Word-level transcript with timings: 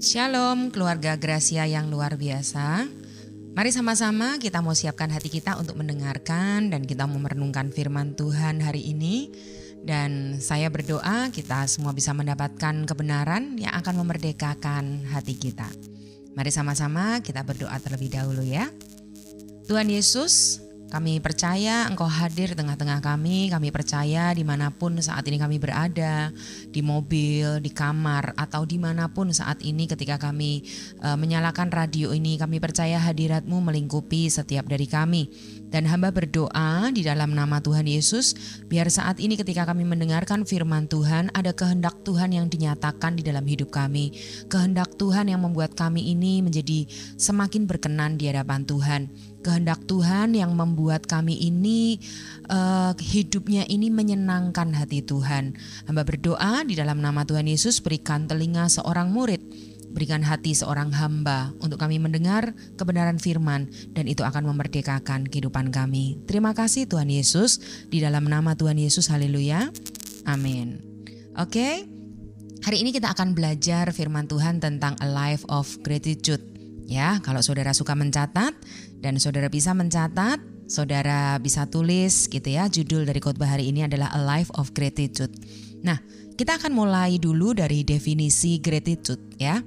Shalom 0.00 0.72
keluarga 0.72 1.12
Gracia 1.20 1.68
yang 1.68 1.92
luar 1.92 2.16
biasa. 2.16 2.88
Mari 3.52 3.68
sama-sama 3.68 4.40
kita 4.40 4.64
mau 4.64 4.72
siapkan 4.72 5.12
hati 5.12 5.28
kita 5.28 5.60
untuk 5.60 5.76
mendengarkan 5.76 6.72
dan 6.72 6.88
kita 6.88 7.04
mau 7.04 7.20
merenungkan 7.20 7.68
firman 7.68 8.16
Tuhan 8.16 8.64
hari 8.64 8.80
ini. 8.80 9.28
Dan 9.84 10.40
saya 10.40 10.72
berdoa 10.72 11.28
kita 11.28 11.68
semua 11.68 11.92
bisa 11.92 12.16
mendapatkan 12.16 12.88
kebenaran 12.88 13.60
yang 13.60 13.76
akan 13.76 14.00
memerdekakan 14.00 15.04
hati 15.12 15.36
kita. 15.36 15.68
Mari 16.32 16.48
sama-sama 16.48 17.20
kita 17.20 17.44
berdoa 17.44 17.76
terlebih 17.76 18.08
dahulu 18.08 18.40
ya. 18.40 18.72
Tuhan 19.68 19.92
Yesus, 19.92 20.64
kami 20.90 21.22
percaya 21.22 21.86
Engkau 21.86 22.10
hadir 22.10 22.58
tengah-tengah 22.58 22.98
kami. 22.98 23.46
Kami 23.46 23.70
percaya 23.70 24.34
di 24.34 24.42
mana 24.42 24.74
pun 24.74 24.98
saat 24.98 25.22
ini 25.30 25.38
kami 25.38 25.62
berada, 25.62 26.34
di 26.66 26.82
mobil, 26.82 27.62
di 27.62 27.70
kamar, 27.70 28.34
atau 28.34 28.66
di 28.66 28.74
mana 28.76 29.06
pun 29.06 29.30
saat 29.30 29.62
ini 29.62 29.86
ketika 29.86 30.18
kami 30.18 30.66
uh, 30.98 31.14
menyalakan 31.14 31.70
radio 31.70 32.10
ini, 32.10 32.34
kami 32.34 32.58
percaya 32.58 32.98
hadiratmu 32.98 33.62
melingkupi 33.62 34.26
setiap 34.26 34.66
dari 34.66 34.90
kami. 34.90 35.30
Dan 35.70 35.86
hamba 35.86 36.10
berdoa 36.10 36.90
di 36.90 37.06
dalam 37.06 37.32
nama 37.32 37.62
Tuhan 37.62 37.86
Yesus, 37.86 38.34
biar 38.66 38.90
saat 38.90 39.22
ini 39.22 39.38
ketika 39.38 39.64
kami 39.64 39.86
mendengarkan 39.86 40.42
firman 40.42 40.90
Tuhan, 40.90 41.30
ada 41.30 41.54
kehendak 41.54 42.02
Tuhan 42.02 42.34
yang 42.34 42.50
dinyatakan 42.50 43.16
di 43.16 43.22
dalam 43.22 43.46
hidup 43.46 43.70
kami. 43.70 44.10
Kehendak 44.50 44.98
Tuhan 44.98 45.30
yang 45.30 45.46
membuat 45.46 45.78
kami 45.78 46.10
ini 46.10 46.42
menjadi 46.42 46.90
semakin 47.16 47.70
berkenan 47.70 48.18
di 48.18 48.26
hadapan 48.28 48.66
Tuhan 48.66 49.02
kehendak 49.40 49.88
Tuhan 49.88 50.36
yang 50.36 50.52
membuat 50.52 51.08
kami 51.08 51.32
ini 51.32 51.96
uh, 52.52 52.92
hidupnya 53.00 53.64
ini 53.66 53.88
menyenangkan 53.88 54.76
hati 54.76 55.00
Tuhan. 55.00 55.56
Hamba 55.88 56.04
berdoa 56.04 56.62
di 56.64 56.76
dalam 56.76 57.00
nama 57.00 57.24
Tuhan 57.24 57.48
Yesus 57.48 57.80
berikan 57.80 58.28
telinga 58.28 58.68
seorang 58.68 59.08
murid, 59.10 59.40
berikan 59.90 60.22
hati 60.22 60.54
seorang 60.54 60.94
hamba 60.94 61.50
untuk 61.58 61.82
kami 61.82 61.98
mendengar 61.98 62.54
kebenaran 62.78 63.18
firman 63.18 63.70
dan 63.94 64.06
itu 64.06 64.22
akan 64.22 64.46
memerdekakan 64.50 65.26
kehidupan 65.26 65.74
kami. 65.74 66.18
Terima 66.30 66.54
kasih 66.54 66.86
Tuhan 66.86 67.10
Yesus 67.10 67.58
di 67.90 67.98
dalam 67.98 68.26
nama 68.26 68.54
Tuhan 68.54 68.78
Yesus 68.78 69.10
haleluya. 69.10 69.70
Amin. 70.26 70.80
Oke. 71.36 71.86
Hari 72.60 72.76
ini 72.84 72.92
kita 72.92 73.16
akan 73.16 73.32
belajar 73.32 73.88
firman 73.88 74.28
Tuhan 74.28 74.60
tentang 74.60 74.92
a 75.00 75.08
life 75.08 75.48
of 75.48 75.64
gratitude. 75.80 76.44
Ya, 76.84 77.22
kalau 77.22 77.40
saudara 77.40 77.70
suka 77.72 77.96
mencatat 77.96 78.52
dan 79.00 79.16
saudara 79.16 79.48
bisa 79.48 79.72
mencatat, 79.72 80.42
saudara 80.70 81.38
bisa 81.42 81.66
tulis 81.70 82.30
gitu 82.30 82.46
ya. 82.46 82.70
Judul 82.70 83.06
dari 83.06 83.22
khotbah 83.22 83.46
hari 83.46 83.70
ini 83.70 83.86
adalah 83.86 84.10
A 84.14 84.20
Life 84.22 84.50
of 84.58 84.70
Gratitude. 84.74 85.34
Nah, 85.80 85.98
kita 86.40 86.56
akan 86.56 86.72
mulai 86.72 87.20
dulu 87.20 87.52
dari 87.52 87.84
definisi 87.84 88.64
gratitude 88.64 89.36
ya. 89.36 89.60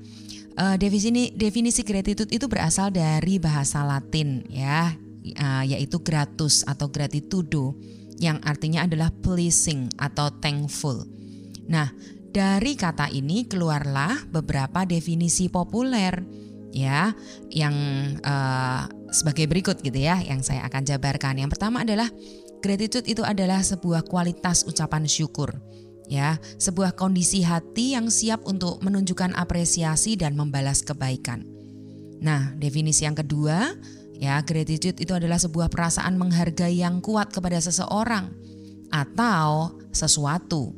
Uh, 0.58 0.74
definisi 0.74 1.30
definisi 1.38 1.86
gratitude 1.86 2.34
itu 2.34 2.50
berasal 2.50 2.90
dari 2.90 3.38
bahasa 3.38 3.86
Latin 3.86 4.42
ya, 4.50 4.90
uh, 5.38 5.64
yaitu 5.70 6.02
gratus 6.02 6.66
atau 6.66 6.90
gratitudo 6.90 7.78
yang 8.18 8.42
artinya 8.42 8.90
adalah 8.90 9.14
pleasing 9.22 9.86
atau 10.02 10.34
thankful. 10.42 11.06
Nah, 11.70 11.94
dari 12.34 12.74
kata 12.74 13.14
ini 13.14 13.46
keluarlah 13.46 14.26
beberapa 14.34 14.82
definisi 14.82 15.54
populer 15.54 16.26
ya 16.74 17.14
yang 17.54 17.74
uh, 18.26 18.90
sebagai 19.14 19.46
berikut 19.46 19.78
gitu 19.86 20.02
ya 20.02 20.26
yang 20.26 20.42
saya 20.42 20.66
akan 20.66 20.90
jabarkan. 20.90 21.38
Yang 21.38 21.54
pertama 21.54 21.86
adalah 21.86 22.10
gratitude 22.66 23.06
itu 23.06 23.22
adalah 23.22 23.62
sebuah 23.62 24.10
kualitas 24.10 24.66
ucapan 24.66 25.06
syukur 25.06 25.54
ya, 26.08 26.40
sebuah 26.60 26.96
kondisi 26.96 27.44
hati 27.44 27.96
yang 27.96 28.08
siap 28.12 28.44
untuk 28.48 28.80
menunjukkan 28.84 29.36
apresiasi 29.36 30.16
dan 30.20 30.36
membalas 30.36 30.84
kebaikan. 30.84 31.46
Nah, 32.24 32.56
definisi 32.56 33.04
yang 33.04 33.16
kedua, 33.20 33.76
ya, 34.16 34.40
gratitude 34.44 34.96
itu 35.00 35.12
adalah 35.12 35.40
sebuah 35.40 35.68
perasaan 35.68 36.16
menghargai 36.16 36.80
yang 36.80 37.04
kuat 37.04 37.32
kepada 37.36 37.60
seseorang 37.60 38.32
atau 38.94 39.76
sesuatu 39.92 40.72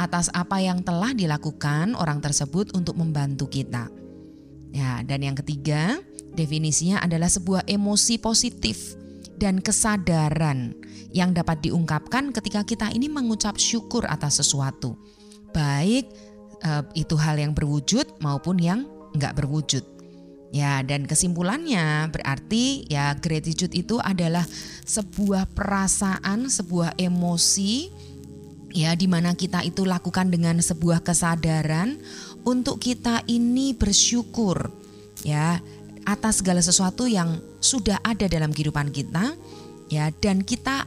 atas 0.00 0.32
apa 0.32 0.60
yang 0.60 0.80
telah 0.80 1.12
dilakukan 1.12 1.92
orang 1.96 2.20
tersebut 2.24 2.72
untuk 2.72 2.96
membantu 2.96 3.48
kita. 3.48 3.88
Ya, 4.70 5.02
dan 5.02 5.20
yang 5.20 5.36
ketiga, 5.36 5.98
definisinya 6.36 7.02
adalah 7.02 7.28
sebuah 7.28 7.66
emosi 7.66 8.22
positif 8.22 8.99
dan 9.40 9.64
kesadaran 9.64 10.76
yang 11.10 11.32
dapat 11.32 11.64
diungkapkan 11.64 12.30
ketika 12.36 12.62
kita 12.62 12.86
ini 12.92 13.08
mengucap 13.08 13.56
syukur 13.56 14.04
atas 14.04 14.44
sesuatu. 14.44 15.00
Baik 15.56 16.06
eh, 16.60 16.84
itu 16.94 17.16
hal 17.16 17.40
yang 17.40 17.56
berwujud 17.56 18.20
maupun 18.20 18.60
yang 18.60 18.84
enggak 19.16 19.40
berwujud. 19.40 19.82
Ya, 20.50 20.82
dan 20.82 21.06
kesimpulannya 21.06 22.10
berarti 22.10 22.82
ya 22.90 23.14
gratitude 23.14 23.70
itu 23.70 24.02
adalah 24.02 24.42
sebuah 24.82 25.46
perasaan, 25.54 26.50
sebuah 26.50 26.98
emosi 26.98 27.86
ya 28.74 28.94
di 28.94 29.06
mana 29.10 29.34
kita 29.34 29.62
itu 29.66 29.86
lakukan 29.86 30.30
dengan 30.30 30.58
sebuah 30.58 31.02
kesadaran 31.02 31.98
untuk 32.46 32.82
kita 32.82 33.22
ini 33.26 33.74
bersyukur 33.74 34.70
ya 35.26 35.58
atas 36.08 36.40
segala 36.40 36.60
sesuatu 36.64 37.04
yang 37.04 37.40
sudah 37.60 38.00
ada 38.00 38.26
dalam 38.26 38.50
kehidupan 38.54 38.92
kita 38.94 39.36
ya 39.92 40.08
dan 40.22 40.46
kita 40.46 40.86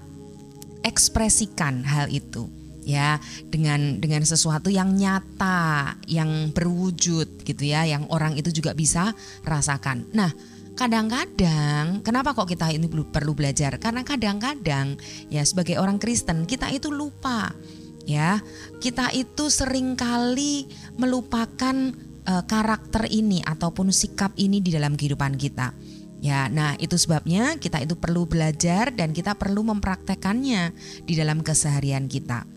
ekspresikan 0.83 1.83
hal 1.85 2.11
itu 2.11 2.49
ya 2.83 3.17
dengan 3.47 4.03
dengan 4.03 4.27
sesuatu 4.27 4.67
yang 4.67 4.95
nyata 4.95 5.95
yang 6.07 6.51
berwujud 6.51 7.47
gitu 7.47 7.63
ya 7.63 7.87
yang 7.87 8.07
orang 8.11 8.35
itu 8.35 8.51
juga 8.51 8.75
bisa 8.75 9.15
rasakan. 9.47 10.11
Nah, 10.11 10.31
kadang-kadang 10.75 12.03
kenapa 12.03 12.35
kok 12.35 12.51
kita 12.51 12.69
ini 12.75 12.91
perlu 12.91 13.33
belajar? 13.33 13.79
Karena 13.79 14.03
kadang-kadang 14.03 14.99
ya 15.31 15.41
sebagai 15.47 15.79
orang 15.79 15.97
Kristen 15.97 16.43
kita 16.43 16.69
itu 16.75 16.91
lupa 16.91 17.55
ya 18.03 18.43
kita 18.83 19.15
itu 19.15 19.47
sering 19.47 19.95
kali 19.95 20.67
melupakan 20.99 21.95
uh, 22.27 22.43
karakter 22.43 23.07
ini 23.11 23.43
ataupun 23.43 23.91
sikap 23.91 24.35
ini 24.39 24.59
di 24.59 24.71
dalam 24.73 24.95
kehidupan 24.95 25.35
kita. 25.35 25.75
Ya, 26.23 26.47
nah 26.47 26.79
itu 26.79 26.95
sebabnya 26.95 27.59
kita 27.59 27.83
itu 27.83 27.99
perlu 27.99 28.23
belajar 28.23 28.95
dan 28.95 29.11
kita 29.11 29.35
perlu 29.35 29.59
mempraktekannya 29.67 30.71
di 31.03 31.13
dalam 31.19 31.43
keseharian 31.43 32.07
kita. 32.07 32.47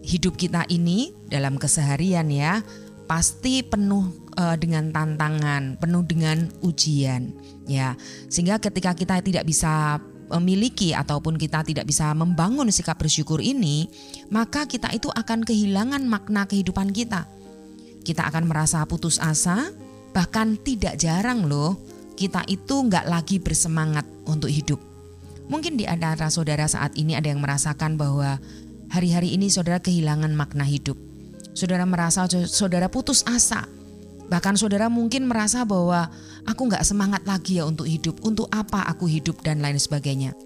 Hidup 0.00 0.40
kita 0.40 0.64
ini 0.72 1.12
dalam 1.28 1.60
keseharian 1.60 2.32
ya 2.32 2.64
pasti 3.04 3.60
penuh 3.60 4.32
uh, 4.40 4.56
dengan 4.56 4.88
tantangan, 4.96 5.76
penuh 5.76 6.08
dengan 6.08 6.48
ujian 6.64 7.36
ya. 7.68 7.92
Sehingga 8.32 8.56
ketika 8.56 8.96
kita 8.96 9.20
tidak 9.20 9.44
bisa 9.44 10.00
memiliki 10.30 10.94
ataupun 10.94 11.36
kita 11.36 11.66
tidak 11.66 11.84
bisa 11.84 12.14
membangun 12.16 12.70
sikap 12.72 12.96
bersyukur 12.96 13.42
ini, 13.42 13.90
maka 14.32 14.64
kita 14.64 14.88
itu 14.94 15.10
akan 15.12 15.44
kehilangan 15.44 16.00
makna 16.06 16.46
kehidupan 16.46 16.94
kita. 16.94 17.26
Kita 18.00 18.26
akan 18.28 18.48
merasa 18.48 18.82
putus 18.88 19.20
asa, 19.20 19.70
bahkan 20.16 20.56
tidak 20.60 20.96
jarang 20.96 21.46
loh 21.46 21.78
kita 22.20 22.44
itu 22.52 22.84
nggak 22.84 23.08
lagi 23.08 23.40
bersemangat 23.40 24.04
untuk 24.28 24.52
hidup. 24.52 24.76
Mungkin 25.48 25.80
di 25.80 25.88
antara 25.88 26.28
saudara 26.28 26.68
saat 26.68 26.92
ini 27.00 27.16
ada 27.16 27.32
yang 27.32 27.40
merasakan 27.40 27.96
bahwa 27.96 28.36
hari-hari 28.92 29.32
ini 29.34 29.48
saudara 29.48 29.80
kehilangan 29.80 30.30
makna 30.36 30.68
hidup. 30.68 31.00
Saudara 31.56 31.82
merasa 31.88 32.28
saudara 32.46 32.92
putus 32.92 33.24
asa, 33.26 33.66
Bahkan 34.30 34.54
saudara 34.54 34.86
mungkin 34.86 35.26
merasa 35.26 35.66
bahwa 35.66 36.06
aku 36.46 36.70
nggak 36.70 36.86
semangat 36.86 37.26
lagi 37.26 37.58
ya 37.58 37.66
untuk 37.66 37.90
hidup, 37.90 38.22
untuk 38.22 38.46
apa 38.54 38.86
aku 38.86 39.10
hidup 39.10 39.42
dan 39.42 39.58
lain 39.58 39.74
sebagainya. 39.74 40.38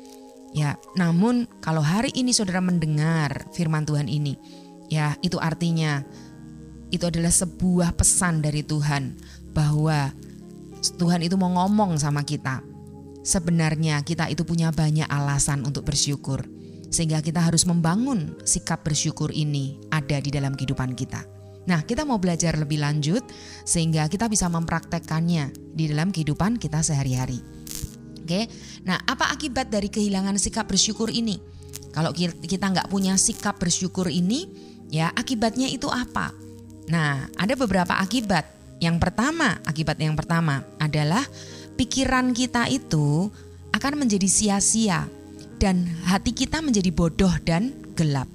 Ya, 0.56 0.80
namun 0.96 1.44
kalau 1.60 1.84
hari 1.84 2.08
ini 2.16 2.32
saudara 2.32 2.64
mendengar 2.64 3.44
firman 3.52 3.84
Tuhan 3.84 4.08
ini, 4.08 4.40
ya 4.88 5.20
itu 5.20 5.36
artinya 5.36 6.00
itu 6.94 7.10
adalah 7.10 7.34
sebuah 7.34 7.98
pesan 7.98 8.38
dari 8.38 8.62
Tuhan 8.62 9.18
bahwa 9.50 10.14
Tuhan 10.94 11.26
itu 11.26 11.34
mau 11.34 11.50
ngomong 11.50 11.98
sama 11.98 12.22
kita. 12.22 12.62
Sebenarnya 13.24 14.04
kita 14.06 14.30
itu 14.30 14.46
punya 14.46 14.70
banyak 14.70 15.08
alasan 15.10 15.66
untuk 15.66 15.88
bersyukur. 15.88 16.46
Sehingga 16.94 17.18
kita 17.24 17.42
harus 17.42 17.66
membangun 17.66 18.38
sikap 18.46 18.86
bersyukur 18.86 19.34
ini 19.34 19.82
ada 19.90 20.22
di 20.22 20.30
dalam 20.30 20.54
kehidupan 20.54 20.94
kita. 20.94 21.26
Nah, 21.64 21.82
kita 21.82 22.04
mau 22.04 22.20
belajar 22.20 22.54
lebih 22.60 22.84
lanjut 22.84 23.24
sehingga 23.64 24.04
kita 24.12 24.28
bisa 24.28 24.46
mempraktekkannya 24.52 25.74
di 25.74 25.90
dalam 25.90 26.12
kehidupan 26.12 26.60
kita 26.60 26.84
sehari-hari. 26.84 27.40
Oke, 28.24 28.48
nah 28.88 28.96
apa 29.04 29.32
akibat 29.32 29.68
dari 29.68 29.92
kehilangan 29.92 30.40
sikap 30.40 30.64
bersyukur 30.64 31.12
ini? 31.12 31.40
Kalau 31.92 32.12
kita 32.16 32.72
nggak 32.72 32.88
punya 32.88 33.16
sikap 33.20 33.60
bersyukur 33.60 34.08
ini, 34.08 34.48
ya 34.88 35.12
akibatnya 35.12 35.68
itu 35.68 35.88
apa? 35.92 36.43
Nah, 36.88 37.28
ada 37.38 37.54
beberapa 37.56 37.96
akibat. 37.96 38.44
Yang 38.82 39.00
pertama, 39.00 39.62
akibat 39.64 39.96
yang 39.96 40.18
pertama 40.18 40.66
adalah 40.76 41.24
pikiran 41.78 42.36
kita 42.36 42.68
itu 42.68 43.32
akan 43.72 44.04
menjadi 44.04 44.28
sia-sia 44.28 45.08
dan 45.56 45.88
hati 46.04 46.36
kita 46.36 46.60
menjadi 46.60 46.90
bodoh 46.92 47.32
dan 47.42 47.72
gelap. 47.96 48.28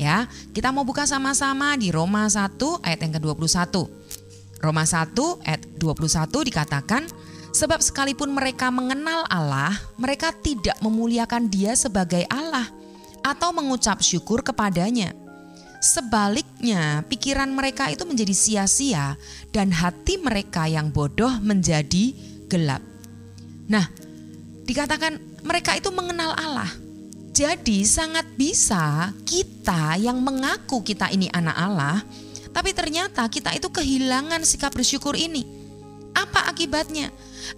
Ya, 0.00 0.24
kita 0.56 0.72
mau 0.72 0.88
buka 0.88 1.04
sama-sama 1.04 1.76
di 1.76 1.92
Roma 1.92 2.24
1 2.24 2.56
ayat 2.80 3.00
yang 3.04 3.12
ke-21. 3.20 3.84
Roma 4.62 4.84
1 4.88 5.12
ayat 5.44 5.62
21 5.76 6.48
dikatakan, 6.48 7.04
Sebab 7.52 7.84
sekalipun 7.84 8.32
mereka 8.32 8.72
mengenal 8.72 9.28
Allah, 9.28 9.76
mereka 10.00 10.32
tidak 10.32 10.80
memuliakan 10.80 11.52
dia 11.52 11.76
sebagai 11.76 12.24
Allah 12.32 12.64
atau 13.20 13.52
mengucap 13.52 14.00
syukur 14.00 14.40
kepadanya. 14.40 15.12
Sebaliknya, 15.82 17.02
pikiran 17.10 17.50
mereka 17.50 17.90
itu 17.90 18.06
menjadi 18.06 18.30
sia-sia 18.30 19.18
dan 19.50 19.74
hati 19.74 20.14
mereka 20.14 20.70
yang 20.70 20.94
bodoh 20.94 21.42
menjadi 21.42 22.14
gelap. 22.46 22.78
Nah, 23.66 23.90
dikatakan 24.62 25.18
mereka 25.42 25.74
itu 25.74 25.90
mengenal 25.90 26.38
Allah. 26.38 26.70
Jadi 27.34 27.82
sangat 27.82 28.30
bisa 28.38 29.10
kita 29.26 29.98
yang 29.98 30.22
mengaku 30.22 30.86
kita 30.86 31.10
ini 31.10 31.26
anak 31.34 31.56
Allah, 31.58 31.98
tapi 32.54 32.70
ternyata 32.70 33.26
kita 33.26 33.50
itu 33.50 33.66
kehilangan 33.66 34.46
sikap 34.46 34.70
bersyukur 34.70 35.18
ini. 35.18 35.42
Apa 36.14 36.46
akibatnya? 36.46 37.10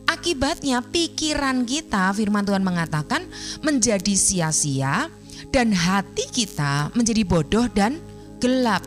Akibatnya 0.08 0.80
pikiran 0.80 1.68
kita 1.68 2.16
firman 2.16 2.48
Tuhan 2.48 2.64
mengatakan 2.64 3.28
menjadi 3.60 4.16
sia-sia 4.16 5.12
dan 5.52 5.76
hati 5.76 6.24
kita 6.32 6.88
menjadi 6.96 7.20
bodoh 7.26 7.68
dan 7.68 8.00
gelap. 8.44 8.84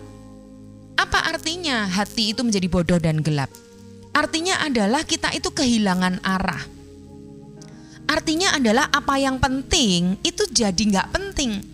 Apa 1.01 1.33
artinya 1.33 1.89
hati 1.89 2.29
itu 2.29 2.45
menjadi 2.45 2.69
bodoh 2.69 3.01
dan 3.01 3.25
gelap? 3.25 3.49
Artinya 4.13 4.61
adalah 4.61 5.01
kita 5.01 5.33
itu 5.33 5.49
kehilangan 5.49 6.21
arah. 6.21 6.61
Artinya 8.05 8.53
adalah 8.53 8.85
apa 8.93 9.17
yang 9.17 9.41
penting 9.41 10.21
itu 10.21 10.45
jadi 10.53 10.77
nggak 10.77 11.09
penting. 11.09 11.65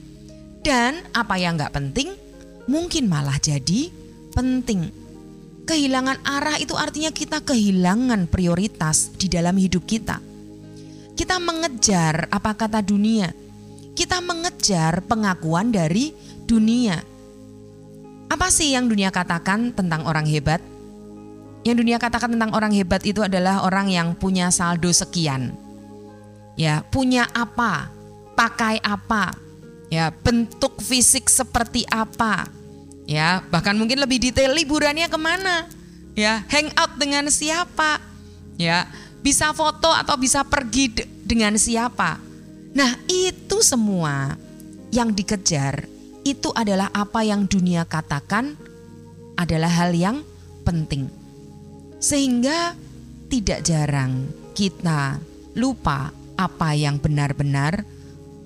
Dan 0.64 0.96
apa 1.12 1.36
yang 1.36 1.60
nggak 1.60 1.76
penting 1.76 2.16
mungkin 2.72 3.12
malah 3.12 3.36
jadi 3.36 3.92
penting. 4.32 4.88
Kehilangan 5.68 6.24
arah 6.24 6.56
itu 6.64 6.80
artinya 6.80 7.12
kita 7.12 7.44
kehilangan 7.44 8.32
prioritas 8.32 9.12
di 9.20 9.28
dalam 9.28 9.60
hidup 9.60 9.84
kita. 9.84 10.24
Kita 11.20 11.36
mengejar 11.36 12.32
apa 12.32 12.56
kata 12.56 12.80
dunia. 12.80 13.28
Kita 13.92 14.24
mengejar 14.24 15.04
pengakuan 15.04 15.76
dari 15.76 16.16
dunia. 16.48 17.13
Apa 18.34 18.50
sih 18.50 18.74
yang 18.74 18.90
dunia 18.90 19.14
katakan 19.14 19.70
tentang 19.78 20.10
orang 20.10 20.26
hebat? 20.26 20.58
Yang 21.62 21.86
dunia 21.86 21.98
katakan 22.02 22.34
tentang 22.34 22.52
orang 22.58 22.74
hebat 22.74 23.06
itu 23.06 23.22
adalah 23.22 23.62
orang 23.62 23.94
yang 23.94 24.18
punya 24.18 24.50
saldo 24.50 24.90
sekian. 24.90 25.54
Ya, 26.58 26.82
punya 26.90 27.30
apa? 27.38 27.94
Pakai 28.34 28.82
apa? 28.82 29.38
Ya, 29.94 30.10
bentuk 30.10 30.82
fisik 30.82 31.30
seperti 31.30 31.86
apa? 31.88 32.50
ya 33.06 33.44
bahkan 33.52 33.76
mungkin 33.76 34.00
lebih 34.00 34.20
detail 34.20 34.56
liburannya 34.56 35.08
ke 35.12 35.20
mana 35.20 35.68
ya 36.16 36.44
hangout 36.48 36.96
dengan 36.96 37.28
siapa 37.28 38.00
ya 38.56 38.88
bisa 39.24 39.52
foto 39.56 39.92
atau 39.92 40.16
bisa 40.20 40.44
pergi 40.44 40.92
de 40.92 41.04
dengan 41.24 41.56
siapa 41.60 42.20
nah 42.74 42.96
itu 43.08 43.60
semua 43.64 44.36
yang 44.92 45.12
dikejar 45.12 45.88
itu 46.24 46.50
adalah 46.56 46.92
apa 46.96 47.24
yang 47.28 47.46
dunia 47.48 47.84
katakan 47.88 48.56
adalah 49.36 49.72
hal 49.72 49.92
yang 49.92 50.24
penting 50.64 51.12
sehingga 52.00 52.76
tidak 53.28 53.64
jarang 53.64 54.28
kita 54.56 55.20
lupa 55.56 56.12
apa 56.40 56.76
yang 56.76 57.00
benar-benar 57.00 57.84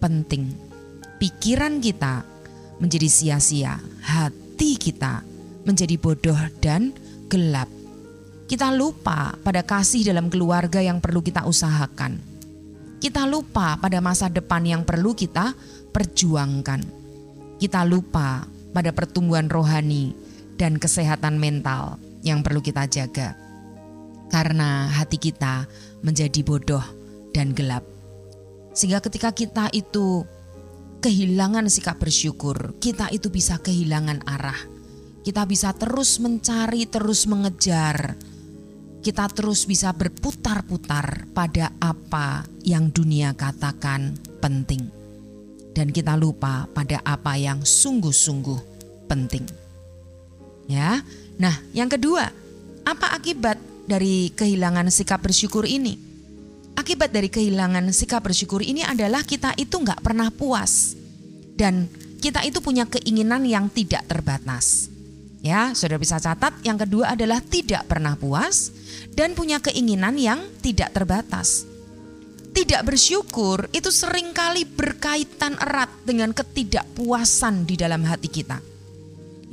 penting 0.01 0.53
pikiran 1.18 1.81
kita 1.81 2.25
menjadi 2.77 3.09
sia-sia 3.09 3.81
hati 4.06 4.77
kita 4.77 5.25
menjadi 5.68 6.00
bodoh 6.00 6.39
dan 6.63 6.95
gelap. 7.27 7.68
Kita 8.47 8.71
lupa 8.71 9.35
pada 9.44 9.59
kasih 9.59 10.07
dalam 10.07 10.31
keluarga 10.31 10.80
yang 10.80 11.03
perlu 11.03 11.19
kita 11.19 11.44
usahakan. 11.44 12.15
Kita 13.03 13.27
lupa 13.27 13.75
pada 13.75 14.00
masa 14.00 14.31
depan 14.31 14.63
yang 14.63 14.81
perlu 14.88 15.12
kita 15.12 15.51
perjuangkan. 15.91 16.96
Kita 17.57 17.81
lupa 17.81 18.45
pada 18.69 18.94
pertumbuhan 18.94 19.50
rohani 19.50 20.13
dan 20.62 20.77
kesehatan 20.77 21.42
mental 21.42 21.98
yang 22.21 22.45
perlu 22.45 22.62
kita 22.62 22.86
jaga. 22.86 23.33
Karena 24.30 24.92
hati 24.92 25.18
kita 25.18 25.65
menjadi 26.06 26.45
bodoh 26.45 26.83
dan 27.33 27.57
gelap. 27.57 27.81
Sehingga 28.77 29.01
ketika 29.01 29.33
kita 29.33 29.74
itu 29.74 30.21
kehilangan 31.01 31.65
sikap 31.71 31.98
bersyukur, 31.98 32.77
kita 32.77 33.09
itu 33.09 33.33
bisa 33.33 33.57
kehilangan 33.57 34.21
arah. 34.27 34.59
Kita 35.25 35.44
bisa 35.50 35.74
terus 35.74 36.21
mencari, 36.21 36.86
terus 36.86 37.25
mengejar. 37.25 38.15
Kita 39.01 39.25
terus 39.31 39.65
bisa 39.65 39.95
berputar-putar 39.95 41.31
pada 41.31 41.71
apa 41.80 42.44
yang 42.65 42.92
dunia 42.92 43.31
katakan 43.33 44.19
penting. 44.44 44.96
Dan 45.77 45.94
kita 45.94 46.18
lupa 46.18 46.65
pada 46.74 47.06
apa 47.06 47.38
yang 47.38 47.62
sungguh-sungguh 47.62 48.59
penting. 49.06 49.45
Ya. 50.65 51.06
Nah, 51.38 51.62
yang 51.77 51.85
kedua, 51.85 52.33
apa 52.81 53.13
akibat 53.13 53.62
dari 53.85 54.33
kehilangan 54.33 54.89
sikap 54.89 55.21
bersyukur 55.21 55.69
ini? 55.69 56.07
akibat 56.77 57.09
dari 57.09 57.27
kehilangan 57.27 57.89
sikap 57.89 58.24
bersyukur 58.24 58.62
ini 58.63 58.85
adalah 58.85 59.25
kita 59.25 59.51
itu 59.57 59.75
nggak 59.75 60.00
pernah 60.00 60.29
puas 60.29 60.94
dan 61.57 61.89
kita 62.21 62.45
itu 62.45 62.62
punya 62.62 62.85
keinginan 62.85 63.44
yang 63.44 63.68
tidak 63.68 64.06
terbatas. 64.06 64.94
Ya, 65.41 65.75
saudara 65.77 66.01
bisa 66.01 66.18
catat. 66.18 66.50
Yang 66.65 66.88
kedua 66.88 67.13
adalah 67.13 67.44
tidak 67.45 67.85
pernah 67.85 68.18
puas 68.18 68.73
dan 69.13 69.38
punya 69.38 69.62
keinginan 69.62 70.18
yang 70.18 70.41
tidak 70.65 70.95
terbatas. 70.95 71.68
Tidak 72.57 72.81
bersyukur 72.81 73.69
itu 73.69 73.94
sering 73.94 74.33
kali 74.33 74.65
berkaitan 74.65 75.54
erat 75.62 75.94
dengan 76.01 76.33
ketidakpuasan 76.33 77.69
di 77.69 77.77
dalam 77.77 78.01
hati 78.01 78.25
kita. 78.33 78.57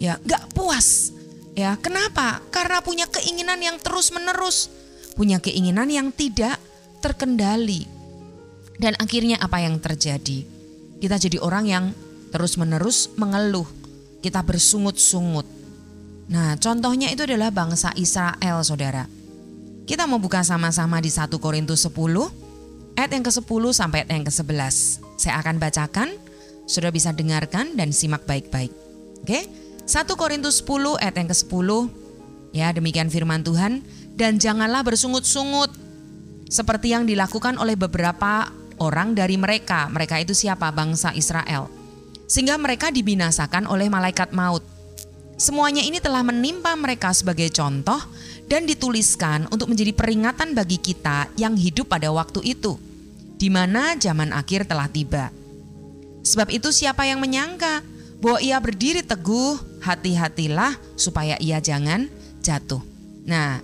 Ya, 0.01 0.17
nggak 0.25 0.57
puas. 0.57 1.13
Ya, 1.53 1.77
kenapa? 1.77 2.41
Karena 2.49 2.81
punya 2.81 3.05
keinginan 3.05 3.61
yang 3.61 3.77
terus 3.77 4.09
menerus, 4.09 4.73
punya 5.21 5.37
keinginan 5.37 5.93
yang 5.93 6.09
tidak 6.17 6.57
terkendali. 7.05 7.85
Dan 8.81 8.97
akhirnya 8.97 9.37
apa 9.37 9.61
yang 9.61 9.77
terjadi? 9.85 10.49
Kita 10.97 11.21
jadi 11.21 11.45
orang 11.45 11.65
yang 11.69 11.85
terus-menerus 12.33 13.13
mengeluh. 13.21 13.69
Kita 14.25 14.41
bersungut-sungut. 14.41 15.45
Nah, 16.33 16.57
contohnya 16.57 17.13
itu 17.13 17.29
adalah 17.29 17.53
bangsa 17.53 17.93
Israel, 18.01 18.65
Saudara. 18.65 19.05
Kita 19.85 20.09
mau 20.09 20.17
buka 20.17 20.41
sama-sama 20.41 21.05
di 21.05 21.13
1 21.13 21.37
Korintus 21.37 21.85
10 21.85 22.44
ayat 22.99 23.11
yang 23.15 23.25
ke-10 23.27 23.65
sampai 23.75 24.03
ayat 24.03 24.11
yang 24.23 24.27
ke-11. 24.27 24.75
Saya 25.19 25.35
akan 25.43 25.57
bacakan, 25.59 26.09
sudah 26.65 26.91
bisa 26.91 27.13
dengarkan 27.13 27.77
dan 27.77 27.91
simak 27.91 28.25
baik-baik. 28.25 28.73
Oke? 29.23 29.47
1 29.85 30.09
Korintus 30.17 30.65
10 30.65 30.97
ayat 31.01 31.15
yang 31.19 31.29
ke-10. 31.29 31.69
Ya, 32.55 32.71
demikian 32.71 33.11
firman 33.11 33.43
Tuhan, 33.43 33.83
dan 34.15 34.39
janganlah 34.39 34.87
bersungut-sungut 34.87 35.75
seperti 36.47 36.95
yang 36.95 37.03
dilakukan 37.05 37.59
oleh 37.59 37.75
beberapa 37.75 38.49
orang 38.79 39.13
dari 39.19 39.35
mereka. 39.35 39.91
Mereka 39.91 40.23
itu 40.23 40.33
siapa? 40.33 40.71
Bangsa 40.71 41.11
Israel. 41.19 41.67
Sehingga 42.31 42.57
mereka 42.57 42.95
dibinasakan 42.95 43.67
oleh 43.69 43.91
malaikat 43.91 44.31
maut. 44.33 44.63
Semuanya 45.35 45.83
ini 45.83 45.99
telah 45.99 46.23
menimpa 46.23 46.79
mereka 46.79 47.11
sebagai 47.11 47.51
contoh 47.51 47.99
dan 48.51 48.69
dituliskan 48.69 49.49
untuk 49.49 49.73
menjadi 49.73 49.93
peringatan 49.97 50.53
bagi 50.53 50.77
kita 50.77 51.33
yang 51.41 51.57
hidup 51.57 51.89
pada 51.89 52.13
waktu 52.13 52.45
itu, 52.57 52.77
di 53.41 53.49
mana 53.49 53.97
zaman 53.97 54.31
akhir 54.31 54.69
telah 54.69 54.89
tiba. 54.89 55.33
Sebab 56.25 56.49
itu 56.53 56.73
siapa 56.73 57.05
yang 57.05 57.21
menyangka 57.21 57.85
bahwa 58.21 58.41
ia 58.41 58.57
berdiri 58.57 59.05
teguh, 59.05 59.61
hati-hatilah 59.85 60.77
supaya 60.97 61.37
ia 61.41 61.61
jangan 61.61 62.09
jatuh. 62.41 62.81
Nah, 63.25 63.61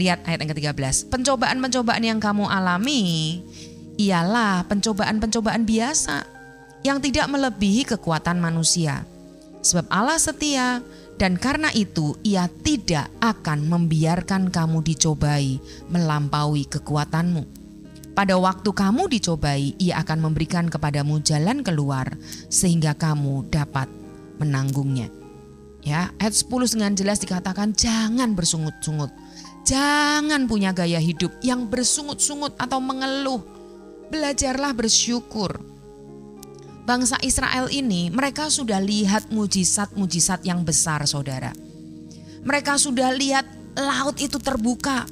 Lihat 0.00 0.24
ayat 0.24 0.38
yang 0.40 0.50
ke-13. 0.56 1.12
Pencobaan-pencobaan 1.12 2.02
yang 2.04 2.20
kamu 2.20 2.48
alami 2.48 3.40
ialah 4.00 4.64
pencobaan-pencobaan 4.64 5.68
biasa 5.68 6.24
yang 6.80 6.96
tidak 6.98 7.28
melebihi 7.28 7.84
kekuatan 7.84 8.40
manusia. 8.40 9.04
Sebab 9.62 9.86
Allah 9.92 10.16
setia 10.16 10.80
dan 11.20 11.40
karena 11.40 11.68
itu 11.72 12.16
ia 12.22 12.48
tidak 12.62 13.08
akan 13.20 13.68
membiarkan 13.68 14.48
kamu 14.52 14.84
dicobai 14.84 15.60
melampaui 15.90 16.66
kekuatanmu. 16.66 17.64
Pada 18.12 18.36
waktu 18.36 18.68
kamu 18.76 19.08
dicobai, 19.08 19.72
ia 19.80 19.96
akan 20.04 20.28
memberikan 20.28 20.68
kepadamu 20.68 21.24
jalan 21.24 21.64
keluar 21.64 22.12
sehingga 22.52 22.92
kamu 22.92 23.48
dapat 23.48 23.88
menanggungnya. 24.36 25.08
Ya, 25.82 26.12
ayat 26.20 26.36
10 26.36 26.76
dengan 26.76 26.92
jelas 26.94 27.18
dikatakan 27.18 27.74
jangan 27.74 28.36
bersungut-sungut 28.36 29.10
Jangan 29.62 30.50
punya 30.50 30.74
gaya 30.74 30.98
hidup 30.98 31.30
yang 31.38 31.70
bersungut-sungut 31.70 32.58
atau 32.58 32.82
mengeluh. 32.82 33.46
Belajarlah 34.10 34.74
bersyukur. 34.74 35.71
Bangsa 36.82 37.14
Israel 37.22 37.70
ini 37.70 38.10
mereka 38.10 38.50
sudah 38.50 38.82
lihat 38.82 39.30
mujizat-mujizat 39.30 40.42
yang 40.42 40.66
besar 40.66 41.06
saudara. 41.06 41.54
Mereka 42.42 42.74
sudah 42.74 43.14
lihat 43.14 43.46
laut 43.78 44.18
itu 44.18 44.34
terbuka. 44.42 45.06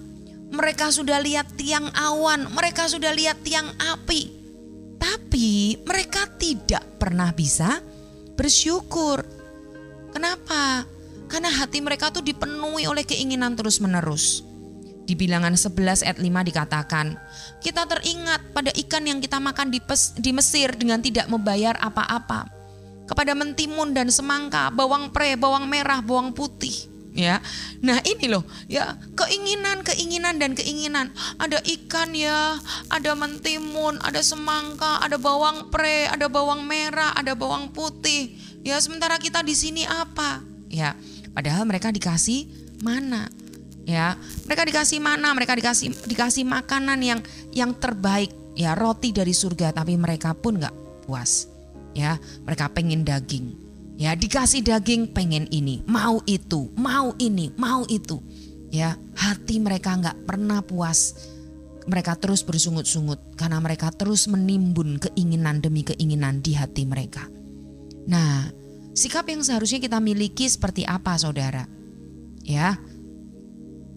Mereka 0.51 0.91
sudah 0.91 1.23
lihat 1.23 1.47
tiang 1.55 1.87
awan, 1.95 2.51
mereka 2.51 2.91
sudah 2.91 3.15
lihat 3.15 3.39
tiang 3.47 3.71
api. 3.79 4.35
Tapi 4.99 5.79
mereka 5.87 6.27
tidak 6.35 6.83
pernah 6.99 7.31
bisa 7.31 7.79
bersyukur. 8.35 9.23
Kenapa? 10.11 10.83
Karena 11.31 11.55
hati 11.55 11.79
mereka 11.79 12.11
tuh 12.11 12.27
dipenuhi 12.27 12.91
oleh 12.91 13.07
keinginan 13.07 13.55
terus-menerus. 13.55 14.50
Di 15.11 15.19
bilangan 15.19 15.59
11 15.59 16.07
ayat 16.07 16.23
5 16.23 16.23
dikatakan, 16.23 17.19
kita 17.59 17.83
teringat 17.83 18.55
pada 18.55 18.71
ikan 18.71 19.03
yang 19.03 19.19
kita 19.19 19.43
makan 19.43 19.75
di, 19.75 19.83
pes, 19.83 20.15
di 20.15 20.31
Mesir 20.31 20.71
dengan 20.79 21.03
tidak 21.03 21.27
membayar 21.27 21.75
apa-apa. 21.83 22.47
Kepada 23.11 23.35
mentimun 23.35 23.91
dan 23.91 24.07
semangka, 24.07 24.71
bawang 24.71 25.11
pre, 25.11 25.35
bawang 25.35 25.67
merah, 25.67 25.99
bawang 25.99 26.31
putih 26.31 26.87
ya. 27.11 27.43
Nah, 27.83 27.99
ini 28.07 28.31
loh, 28.31 28.47
ya, 28.71 28.95
keinginan, 29.19 29.83
keinginan 29.83 30.39
dan 30.39 30.55
keinginan. 30.55 31.11
Ada 31.43 31.59
ikan 31.59 32.15
ya, 32.15 32.55
ada 32.87 33.13
mentimun, 33.19 33.99
ada 34.07 34.23
semangka, 34.23 35.03
ada 35.03 35.19
bawang 35.19 35.75
pre, 35.75 36.07
ada 36.07 36.31
bawang 36.31 36.63
merah, 36.63 37.19
ada 37.19 37.35
bawang 37.35 37.75
putih. 37.75 38.39
Ya, 38.63 38.79
sementara 38.79 39.19
kita 39.19 39.43
di 39.43 39.59
sini 39.59 39.83
apa? 39.91 40.39
Ya, 40.71 40.95
padahal 41.35 41.67
mereka 41.67 41.91
dikasih 41.91 42.47
mana? 42.87 43.27
Ya, 43.89 44.15
mereka 44.45 44.63
dikasih 44.69 45.01
mana? 45.01 45.33
Mereka 45.33 45.57
dikasih 45.57 45.95
dikasih 46.07 46.45
makanan 46.45 47.01
yang 47.01 47.21
yang 47.51 47.73
terbaik, 47.77 48.31
ya, 48.55 48.77
roti 48.77 49.11
dari 49.11 49.33
surga, 49.33 49.73
tapi 49.73 49.97
mereka 49.97 50.37
pun 50.37 50.61
nggak 50.61 51.05
puas. 51.09 51.49
Ya, 51.91 52.21
mereka 52.47 52.71
pengen 52.71 53.03
daging 53.03 53.71
Ya, 54.01 54.17
dikasih 54.17 54.65
daging 54.65 55.13
pengen 55.13 55.45
ini, 55.53 55.85
mau 55.85 56.25
itu, 56.25 56.73
mau 56.73 57.13
ini, 57.21 57.53
mau 57.61 57.85
itu. 57.85 58.17
Ya, 58.73 58.97
hati 59.13 59.61
mereka 59.61 59.93
nggak 59.93 60.25
pernah 60.25 60.65
puas. 60.65 61.29
Mereka 61.85 62.17
terus 62.17 62.41
bersungut-sungut 62.41 63.37
karena 63.37 63.61
mereka 63.61 63.93
terus 63.93 64.25
menimbun 64.25 64.97
keinginan 65.05 65.61
demi 65.61 65.85
keinginan 65.85 66.41
di 66.41 66.57
hati 66.57 66.89
mereka. 66.89 67.29
Nah, 68.09 68.49
sikap 68.97 69.29
yang 69.29 69.45
seharusnya 69.45 69.85
kita 69.85 70.01
miliki 70.01 70.49
seperti 70.49 70.89
apa, 70.89 71.21
Saudara? 71.21 71.69
Ya. 72.41 72.81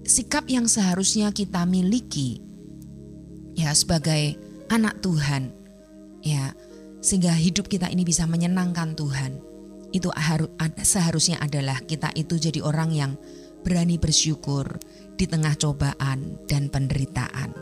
Sikap 0.03 0.51
yang 0.51 0.67
seharusnya 0.67 1.31
kita 1.31 1.63
miliki 1.63 2.43
ya 3.55 3.71
sebagai 3.71 4.35
anak 4.67 4.99
Tuhan. 4.99 5.55
Ya, 6.23 6.55
sehingga 7.03 7.35
hidup 7.35 7.67
kita 7.67 7.91
ini 7.91 8.07
bisa 8.07 8.23
menyenangkan 8.23 8.95
Tuhan 8.95 9.53
itu 9.93 10.09
seharusnya 10.81 11.37
adalah 11.37 11.77
kita 11.85 12.09
itu 12.17 12.41
jadi 12.41 12.65
orang 12.65 12.89
yang 12.91 13.11
berani 13.61 14.01
bersyukur 14.01 14.65
di 15.15 15.29
tengah 15.29 15.53
cobaan 15.55 16.41
dan 16.49 16.67
penderitaan. 16.67 17.53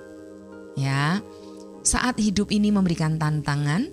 Ya. 0.79 1.19
Saat 1.83 2.21
hidup 2.23 2.53
ini 2.53 2.71
memberikan 2.71 3.19
tantangan, 3.19 3.91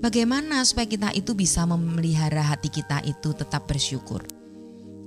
bagaimana 0.00 0.64
supaya 0.64 0.88
kita 0.88 1.10
itu 1.12 1.36
bisa 1.36 1.68
memelihara 1.68 2.40
hati 2.40 2.72
kita 2.72 3.04
itu 3.04 3.36
tetap 3.36 3.68
bersyukur? 3.68 4.24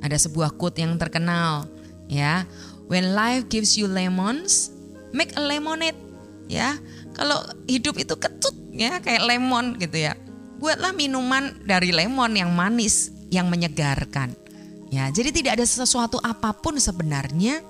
Ada 0.05 0.29
sebuah 0.29 0.53
quote 0.55 0.85
yang 0.85 0.95
terkenal, 1.01 1.65
ya. 2.05 2.45
When 2.89 3.13
life 3.13 3.47
gives 3.53 3.77
you 3.77 3.85
lemons, 3.85 4.73
make 5.13 5.37
a 5.37 5.41
lemonade, 5.45 5.97
ya. 6.49 6.75
Kalau 7.13 7.39
hidup 7.69 8.01
itu 8.01 8.17
kecut 8.17 8.55
ya 8.73 8.97
kayak 9.03 9.27
lemon 9.27 9.75
gitu 9.77 10.07
ya 10.07 10.15
buatlah 10.59 10.91
minuman 10.91 11.55
dari 11.63 11.95
lemon 11.95 12.35
yang 12.35 12.51
manis, 12.51 13.09
yang 13.31 13.47
menyegarkan. 13.47 14.35
Ya, 14.91 15.07
jadi 15.09 15.31
tidak 15.31 15.55
ada 15.57 15.65
sesuatu 15.65 16.19
apa 16.19 16.51
pun 16.51 16.75
sebenarnya 16.75 17.63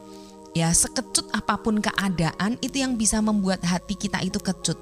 ya 0.57 0.73
sekecut 0.73 1.29
apa 1.35 1.61
pun 1.61 1.77
keadaan 1.77 2.57
itu 2.65 2.81
yang 2.81 2.97
bisa 2.97 3.21
membuat 3.21 3.61
hati 3.61 3.93
kita 3.93 4.19
itu 4.25 4.41
kecut. 4.41 4.75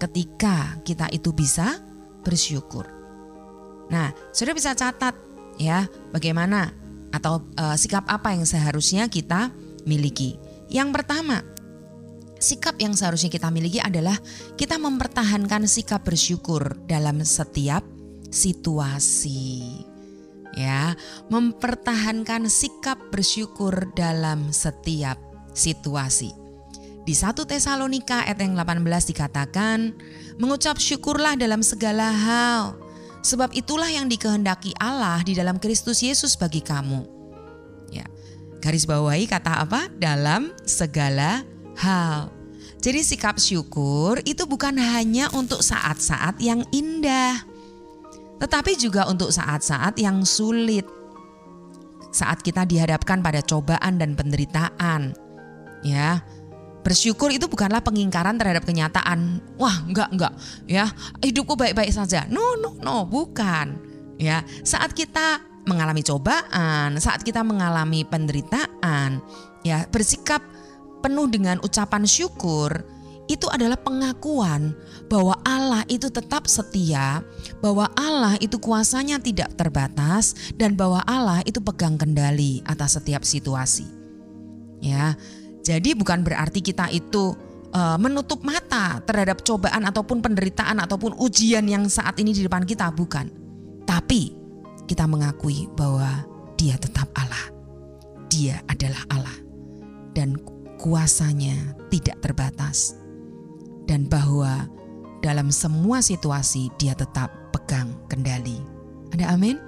Ketika 0.00 0.80
kita 0.82 1.12
itu 1.12 1.36
bisa 1.36 1.76
bersyukur. 2.24 2.88
Nah, 3.92 4.14
sudah 4.32 4.56
bisa 4.56 4.72
catat 4.72 5.12
ya 5.60 5.84
bagaimana 6.14 6.72
atau 7.10 7.42
uh, 7.58 7.76
sikap 7.76 8.06
apa 8.06 8.34
yang 8.34 8.46
seharusnya 8.46 9.10
kita 9.10 9.50
miliki. 9.84 10.38
Yang 10.70 11.02
pertama, 11.02 11.42
sikap 12.40 12.78
yang 12.80 12.96
seharusnya 12.96 13.28
kita 13.28 13.52
miliki 13.52 13.82
adalah 13.82 14.16
kita 14.56 14.80
mempertahankan 14.80 15.66
sikap 15.66 16.06
bersyukur 16.06 16.78
dalam 16.86 17.22
setiap 17.22 17.82
situasi. 18.30 19.86
Ya, 20.50 20.98
mempertahankan 21.30 22.50
sikap 22.50 22.98
bersyukur 23.14 23.94
dalam 23.94 24.50
setiap 24.50 25.14
situasi. 25.54 26.34
Di 27.06 27.14
1 27.14 27.46
Tesalonika 27.46 28.26
ayat 28.26 28.42
yang 28.42 28.58
18 28.58 28.82
dikatakan, 29.14 29.94
mengucap 30.42 30.76
syukurlah 30.82 31.38
dalam 31.38 31.62
segala 31.62 32.10
hal, 32.10 32.76
sebab 33.20 33.52
itulah 33.52 33.88
yang 33.88 34.08
dikehendaki 34.08 34.72
Allah 34.80 35.20
di 35.24 35.36
dalam 35.36 35.60
Kristus 35.60 36.00
Yesus 36.00 36.36
bagi 36.36 36.64
kamu. 36.64 37.04
Ya. 37.92 38.06
Garis 38.60 38.84
bawahi 38.84 39.24
kata 39.28 39.64
apa? 39.64 39.88
Dalam 39.96 40.52
segala 40.68 41.44
hal. 41.80 42.28
Jadi 42.80 43.04
sikap 43.04 43.36
syukur 43.36 44.24
itu 44.24 44.48
bukan 44.48 44.72
hanya 44.80 45.28
untuk 45.36 45.60
saat-saat 45.60 46.40
yang 46.40 46.64
indah, 46.72 47.44
tetapi 48.40 48.72
juga 48.80 49.04
untuk 49.04 49.28
saat-saat 49.28 50.00
yang 50.00 50.24
sulit. 50.24 50.88
Saat 52.10 52.40
kita 52.40 52.64
dihadapkan 52.64 53.20
pada 53.20 53.44
cobaan 53.44 54.00
dan 54.00 54.16
penderitaan. 54.16 55.12
Ya. 55.84 56.24
Bersyukur 56.80 57.28
itu 57.28 57.44
bukanlah 57.44 57.84
pengingkaran 57.84 58.40
terhadap 58.40 58.64
kenyataan. 58.64 59.44
Wah, 59.60 59.84
enggak, 59.84 60.08
enggak. 60.12 60.32
Ya, 60.64 60.88
hidupku 61.20 61.54
baik-baik 61.56 61.92
saja. 61.92 62.24
No, 62.32 62.56
no, 62.56 62.76
no, 62.80 63.04
bukan. 63.04 63.76
Ya, 64.16 64.44
saat 64.64 64.96
kita 64.96 65.44
mengalami 65.68 66.00
cobaan, 66.00 66.96
saat 66.96 67.20
kita 67.20 67.44
mengalami 67.44 68.04
penderitaan, 68.08 69.20
ya, 69.60 69.84
bersikap 69.92 70.40
penuh 71.04 71.28
dengan 71.28 71.60
ucapan 71.60 72.04
syukur 72.04 72.84
itu 73.30 73.46
adalah 73.46 73.78
pengakuan 73.78 74.74
bahwa 75.06 75.38
Allah 75.46 75.86
itu 75.86 76.10
tetap 76.10 76.50
setia, 76.50 77.22
bahwa 77.62 77.86
Allah 77.94 78.34
itu 78.42 78.58
kuasanya 78.58 79.22
tidak 79.22 79.54
terbatas 79.54 80.34
dan 80.58 80.74
bahwa 80.74 80.98
Allah 81.06 81.38
itu 81.46 81.62
pegang 81.62 81.94
kendali 81.94 82.58
atas 82.66 82.98
setiap 82.98 83.22
situasi. 83.22 83.86
Ya. 84.82 85.14
Jadi 85.60 85.92
bukan 85.92 86.24
berarti 86.24 86.64
kita 86.64 86.88
itu 86.88 87.36
uh, 87.74 87.96
menutup 88.00 88.40
mata 88.42 88.98
terhadap 89.04 89.44
cobaan 89.44 89.84
ataupun 89.84 90.24
penderitaan 90.24 90.80
ataupun 90.80 91.16
ujian 91.20 91.64
yang 91.68 91.84
saat 91.86 92.16
ini 92.18 92.32
di 92.32 92.44
depan 92.44 92.64
kita, 92.64 92.88
bukan. 92.92 93.28
Tapi 93.84 94.34
kita 94.88 95.04
mengakui 95.06 95.68
bahwa 95.76 96.24
Dia 96.60 96.76
tetap 96.76 97.08
Allah. 97.16 97.52
Dia 98.28 98.60
adalah 98.68 99.00
Allah. 99.12 99.38
Dan 100.12 100.36
kuasanya 100.80 101.76
tidak 101.92 102.20
terbatas 102.24 103.00
dan 103.90 104.06
bahwa 104.06 104.70
dalam 105.20 105.52
semua 105.52 106.00
situasi 106.00 106.72
dia 106.80 106.96
tetap 106.96 107.28
pegang 107.50 107.92
kendali. 108.08 108.56
Ada 109.10 109.36
amin? 109.36 109.58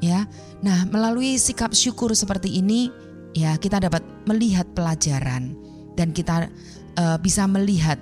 Ya. 0.00 0.26
Nah, 0.64 0.88
melalui 0.88 1.38
sikap 1.38 1.76
syukur 1.76 2.10
seperti 2.16 2.58
ini 2.58 2.90
ya 3.36 3.56
kita 3.60 3.82
dapat 3.82 4.04
melihat 4.24 4.68
pelajaran 4.72 5.56
dan 5.98 6.14
kita 6.14 6.48
uh, 6.96 7.18
bisa 7.18 7.44
melihat 7.50 7.98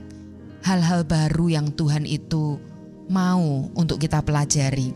hal-hal 0.67 1.07
baru 1.07 1.47
yang 1.49 1.71
Tuhan 1.73 2.05
itu 2.05 2.59
mau 3.07 3.71
untuk 3.79 4.03
kita 4.03 4.23
pelajari 4.23 4.91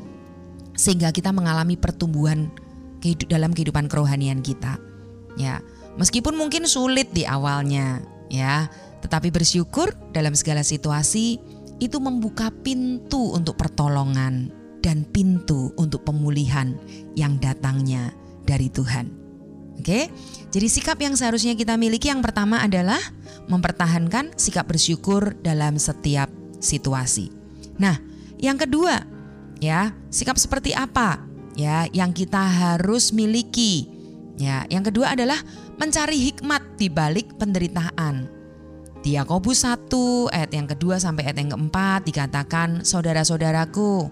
sehingga 0.75 1.13
kita 1.13 1.31
mengalami 1.31 1.77
pertumbuhan 1.77 2.51
dalam 3.29 3.53
kehidupan 3.53 3.89
kerohanian 3.89 4.41
kita. 4.45 4.81
Ya. 5.37 5.65
Meskipun 6.01 6.37
mungkin 6.37 6.65
sulit 6.65 7.13
di 7.13 7.29
awalnya, 7.29 8.01
ya, 8.33 8.71
tetapi 9.05 9.29
bersyukur 9.29 9.93
dalam 10.17 10.33
segala 10.33 10.65
situasi 10.65 11.37
itu 11.81 11.97
membuka 12.01 12.49
pintu 12.65 13.37
untuk 13.37 13.57
pertolongan 13.61 14.53
dan 14.81 15.05
pintu 15.09 15.73
untuk 15.77 16.09
pemulihan 16.09 16.77
yang 17.17 17.37
datangnya 17.41 18.13
dari 18.49 18.73
Tuhan. 18.73 19.20
Oke, 19.79 20.11
jadi 20.51 20.67
sikap 20.67 20.99
yang 20.99 21.15
seharusnya 21.15 21.55
kita 21.55 21.79
miliki 21.79 22.11
yang 22.11 22.21
pertama 22.21 22.61
adalah 22.61 23.01
mempertahankan 23.47 24.35
sikap 24.35 24.67
bersyukur 24.67 25.39
dalam 25.41 25.79
setiap 25.79 26.29
situasi. 26.59 27.31
Nah, 27.81 27.97
yang 28.37 28.59
kedua, 28.61 29.07
ya, 29.63 29.95
sikap 30.13 30.37
seperti 30.37 30.77
apa 30.77 31.23
ya 31.55 31.89
yang 31.95 32.11
kita 32.11 32.41
harus 32.41 33.15
miliki? 33.15 33.89
Ya, 34.41 34.65
yang 34.73 34.81
kedua 34.81 35.13
adalah 35.13 35.37
mencari 35.77 36.17
hikmat 36.17 36.81
di 36.81 36.89
balik 36.89 37.37
penderitaan. 37.37 38.41
Di 39.01 39.17
Yakobus 39.17 39.65
1 39.65 39.89
ayat 40.29 40.53
yang 40.53 40.69
kedua 40.69 41.01
sampai 41.01 41.29
ayat 41.29 41.41
yang 41.41 41.57
keempat 41.57 42.05
dikatakan, 42.05 42.85
Saudara-saudaraku, 42.85 44.09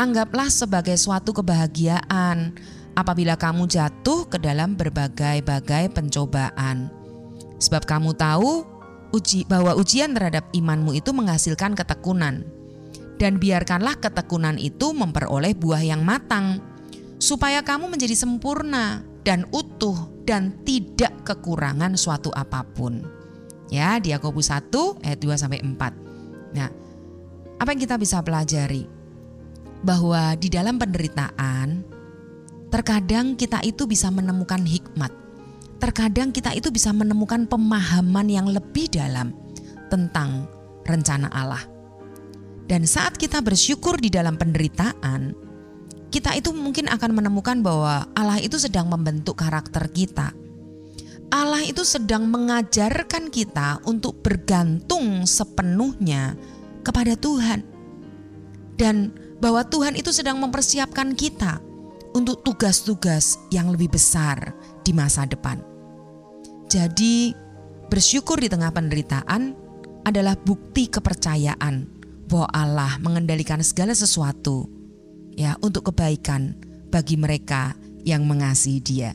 anggaplah 0.00 0.48
sebagai 0.48 0.96
suatu 0.96 1.36
kebahagiaan 1.36 2.56
apabila 2.98 3.38
kamu 3.38 3.70
jatuh 3.70 4.26
ke 4.26 4.42
dalam 4.42 4.74
berbagai-bagai 4.74 5.94
pencobaan. 5.94 6.90
Sebab 7.62 7.86
kamu 7.86 8.18
tahu 8.18 8.66
uji 9.14 9.46
bahwa 9.46 9.78
ujian 9.78 10.10
terhadap 10.18 10.50
imanmu 10.50 10.98
itu 10.98 11.14
menghasilkan 11.14 11.78
ketekunan. 11.78 12.42
Dan 13.18 13.38
biarkanlah 13.38 14.02
ketekunan 14.02 14.58
itu 14.58 14.94
memperoleh 14.94 15.54
buah 15.54 15.82
yang 15.82 16.02
matang, 16.02 16.62
supaya 17.18 17.62
kamu 17.62 17.90
menjadi 17.90 18.14
sempurna 18.14 19.02
dan 19.26 19.42
utuh 19.50 20.10
dan 20.22 20.54
tidak 20.62 21.14
kekurangan 21.26 21.98
suatu 21.98 22.30
apa 22.34 22.62
pun. 22.62 23.02
Ya, 23.74 23.98
di 23.98 24.14
Yakobus 24.14 24.54
1 24.54 25.02
ayat 25.02 25.18
2 25.18 25.34
sampai 25.34 25.60
4. 25.66 26.54
Nah, 26.54 26.70
apa 27.58 27.68
yang 27.74 27.80
kita 27.82 27.98
bisa 27.98 28.22
pelajari? 28.22 28.86
Bahwa 29.82 30.38
di 30.38 30.46
dalam 30.46 30.78
penderitaan 30.78 31.97
terkadang 32.68 33.34
kita 33.34 33.64
itu 33.64 33.88
bisa 33.88 34.12
menemukan 34.12 34.60
hikmat 34.64 35.12
terkadang 35.78 36.34
kita 36.34 36.52
itu 36.52 36.68
bisa 36.74 36.90
menemukan 36.90 37.46
pemahaman 37.46 38.26
yang 38.26 38.46
lebih 38.50 38.90
dalam 38.90 39.32
tentang 39.88 40.50
rencana 40.84 41.30
Allah. 41.30 41.62
Dan 42.68 42.84
saat 42.84 43.16
kita 43.16 43.40
bersyukur 43.40 43.96
di 43.96 44.12
dalam 44.12 44.36
penderitaan, 44.36 45.32
kita 46.12 46.36
itu 46.36 46.52
mungkin 46.52 46.90
akan 46.90 47.10
menemukan 47.16 47.64
bahwa 47.64 48.04
Allah 48.12 48.42
itu 48.42 48.60
sedang 48.60 48.92
membentuk 48.92 49.40
karakter 49.40 49.88
kita. 49.88 50.36
Allah 51.32 51.64
itu 51.64 51.84
sedang 51.84 52.28
mengajarkan 52.28 53.32
kita 53.32 53.80
untuk 53.88 54.20
bergantung 54.20 55.24
sepenuhnya 55.24 56.36
kepada 56.84 57.16
Tuhan. 57.16 57.64
Dan 58.76 59.12
bahwa 59.40 59.64
Tuhan 59.64 59.96
itu 59.96 60.12
sedang 60.12 60.40
mempersiapkan 60.40 61.12
kita 61.16 61.60
untuk 62.14 62.40
tugas-tugas 62.44 63.40
yang 63.52 63.72
lebih 63.72 63.92
besar 63.92 64.54
di 64.84 64.92
masa 64.96 65.28
depan. 65.28 65.60
Jadi, 66.68 67.32
bersyukur 67.88 68.40
di 68.40 68.48
tengah 68.52 68.72
penderitaan 68.72 69.56
adalah 70.04 70.36
bukti 70.36 70.88
kepercayaan 70.88 71.88
bahwa 72.28 72.48
Allah 72.52 72.92
mengendalikan 73.00 73.60
segala 73.64 73.96
sesuatu 73.96 74.68
ya 75.32 75.56
untuk 75.64 75.92
kebaikan 75.92 76.56
bagi 76.92 77.16
mereka 77.16 77.72
yang 78.04 78.24
mengasihi 78.28 78.80
Dia. 78.80 79.10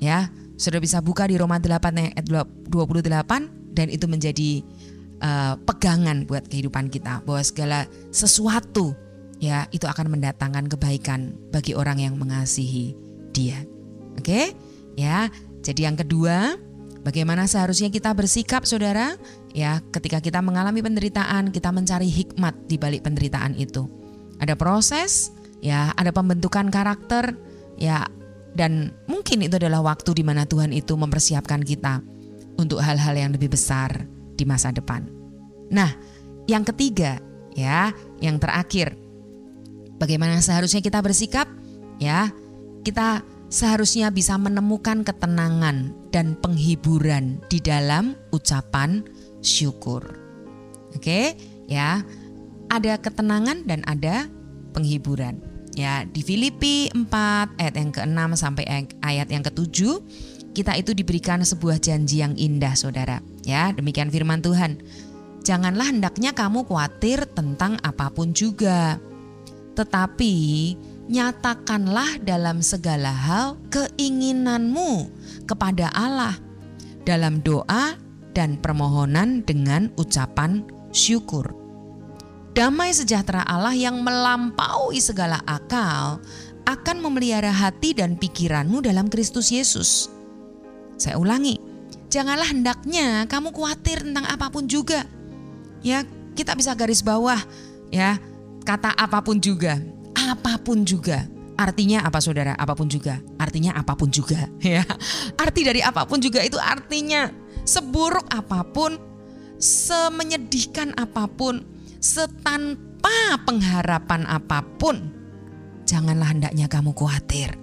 Ya, 0.00 0.32
sudah 0.56 0.80
bisa 0.80 1.04
buka 1.04 1.28
di 1.28 1.36
Roma 1.36 1.60
8 1.60 2.16
ayat 2.16 2.24
28 2.24 3.76
dan 3.76 3.86
itu 3.92 4.06
menjadi 4.08 4.50
uh, 5.22 5.54
pegangan 5.62 6.24
buat 6.24 6.46
kehidupan 6.46 6.88
kita 6.90 7.22
bahwa 7.22 7.42
segala 7.44 7.78
sesuatu 8.10 8.94
ya 9.38 9.66
itu 9.70 9.86
akan 9.86 10.18
mendatangkan 10.18 10.66
kebaikan 10.70 11.34
bagi 11.50 11.74
orang 11.74 12.02
yang 12.02 12.14
mengasihi 12.18 12.94
Dia. 13.34 13.62
Oke? 14.18 14.54
Ya, 14.98 15.30
jadi 15.62 15.86
yang 15.90 15.96
kedua, 15.98 16.58
bagaimana 17.06 17.46
seharusnya 17.46 17.86
kita 17.86 18.10
bersikap 18.10 18.66
Saudara? 18.66 19.14
Ya, 19.54 19.78
ketika 19.94 20.18
kita 20.18 20.42
mengalami 20.42 20.82
penderitaan, 20.82 21.54
kita 21.54 21.70
mencari 21.70 22.10
hikmat 22.10 22.66
di 22.66 22.76
balik 22.82 23.06
penderitaan 23.06 23.54
itu. 23.54 23.86
Ada 24.42 24.58
proses, 24.58 25.30
ya, 25.62 25.94
ada 25.94 26.10
pembentukan 26.10 26.66
karakter, 26.70 27.38
ya, 27.78 28.10
dan 28.58 28.90
mungkin 29.06 29.46
itu 29.46 29.54
adalah 29.54 29.86
waktu 29.86 30.18
di 30.18 30.26
mana 30.26 30.50
Tuhan 30.50 30.74
itu 30.74 30.98
mempersiapkan 30.98 31.62
kita 31.62 32.02
untuk 32.58 32.82
hal-hal 32.82 33.14
yang 33.14 33.30
lebih 33.30 33.54
besar 33.54 34.02
di 34.34 34.42
masa 34.42 34.74
depan. 34.74 35.06
Nah, 35.70 35.94
yang 36.50 36.66
ketiga, 36.66 37.22
ya, 37.54 37.94
yang 38.18 38.42
terakhir, 38.42 38.98
bagaimana 39.98 40.38
seharusnya 40.40 40.80
kita 40.80 41.02
bersikap? 41.02 41.46
Ya, 41.98 42.30
kita 42.86 43.26
seharusnya 43.52 44.08
bisa 44.14 44.38
menemukan 44.38 45.02
ketenangan 45.02 45.92
dan 46.14 46.38
penghiburan 46.38 47.42
di 47.50 47.58
dalam 47.58 48.16
ucapan 48.30 49.04
syukur. 49.44 50.04
Oke, 50.96 51.36
ya. 51.68 52.02
Ada 52.68 53.00
ketenangan 53.00 53.64
dan 53.64 53.80
ada 53.88 54.28
penghiburan. 54.76 55.40
Ya, 55.72 56.04
di 56.04 56.20
Filipi 56.20 56.92
4 56.92 57.08
ayat 57.56 57.74
yang 57.78 57.90
ke-6 57.94 58.20
sampai 58.36 58.64
ayat 59.00 59.28
yang 59.30 59.40
ke-7 59.46 59.78
kita 60.52 60.74
itu 60.74 60.90
diberikan 60.90 61.38
sebuah 61.38 61.78
janji 61.78 62.18
yang 62.18 62.34
indah 62.34 62.74
Saudara. 62.74 63.22
Ya, 63.46 63.70
demikian 63.70 64.10
firman 64.10 64.42
Tuhan. 64.42 64.82
Janganlah 65.46 65.94
hendaknya 65.94 66.34
kamu 66.34 66.66
khawatir 66.66 67.24
tentang 67.30 67.78
apa 67.86 68.10
pun 68.10 68.34
juga. 68.34 68.98
Tetapi 69.78 70.34
nyatakanlah 71.06 72.18
dalam 72.26 72.58
segala 72.60 73.14
hal 73.14 73.54
keinginanmu 73.70 75.06
kepada 75.46 75.88
Allah 75.94 76.34
dalam 77.06 77.38
doa 77.40 77.94
dan 78.36 78.60
permohonan 78.60 79.46
dengan 79.46 79.88
ucapan 79.96 80.66
syukur. 80.92 81.54
Damai 82.52 82.90
sejahtera 82.90 83.46
Allah 83.46 83.72
yang 83.72 84.02
melampaui 84.02 84.98
segala 84.98 85.38
akal 85.46 86.18
akan 86.68 86.96
memelihara 87.00 87.54
hati 87.54 87.96
dan 87.96 88.18
pikiranmu 88.18 88.84
dalam 88.84 89.08
Kristus 89.08 89.48
Yesus. 89.48 90.12
Saya 90.98 91.16
ulangi, 91.16 91.56
janganlah 92.12 92.50
hendaknya 92.50 93.24
kamu 93.30 93.54
khawatir 93.54 94.04
tentang 94.04 94.26
apa 94.26 94.50
pun 94.50 94.66
juga. 94.66 95.06
Ya, 95.80 96.02
kita 96.34 96.58
bisa 96.58 96.74
garis 96.74 97.00
bawah 97.00 97.38
ya, 97.88 98.18
kata 98.68 98.92
apa 98.92 99.24
pun 99.24 99.40
juga 99.40 99.80
apa 100.28 100.60
pun 100.60 100.84
juga. 100.84 101.24
Artinya 101.58 102.06
apa 102.06 102.22
saudara? 102.22 102.54
Apa 102.54 102.76
pun 102.76 102.86
juga. 102.86 103.18
Artinya 103.40 103.74
apa 103.74 103.96
pun 103.96 104.12
juga 104.12 104.46
ya. 104.62 104.84
Arti 105.40 105.64
dari 105.64 105.80
apa 105.80 106.04
pun 106.04 106.20
juga 106.20 106.44
itu 106.44 106.60
artinya 106.60 107.32
seburuk 107.64 108.28
apa 108.30 108.62
pun, 108.68 109.00
semenyedihkan 109.58 110.94
apa 110.94 111.26
pun, 111.26 111.64
setanpa 111.98 113.40
pengharapan 113.42 114.22
apa 114.28 114.62
pun, 114.78 115.10
janganlah 115.88 116.30
hendaknya 116.30 116.70
kamu 116.70 116.94
khawatir. 116.94 117.58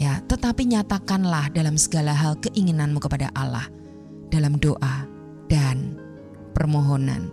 Ya, 0.00 0.18
tetapi 0.24 0.66
nyatakanlah 0.72 1.52
dalam 1.52 1.76
segala 1.76 2.16
hal 2.16 2.40
keinginanmu 2.40 2.98
kepada 2.98 3.28
Allah 3.36 3.68
dalam 4.32 4.56
doa 4.56 5.04
dan 5.46 6.00
permohonan 6.56 7.28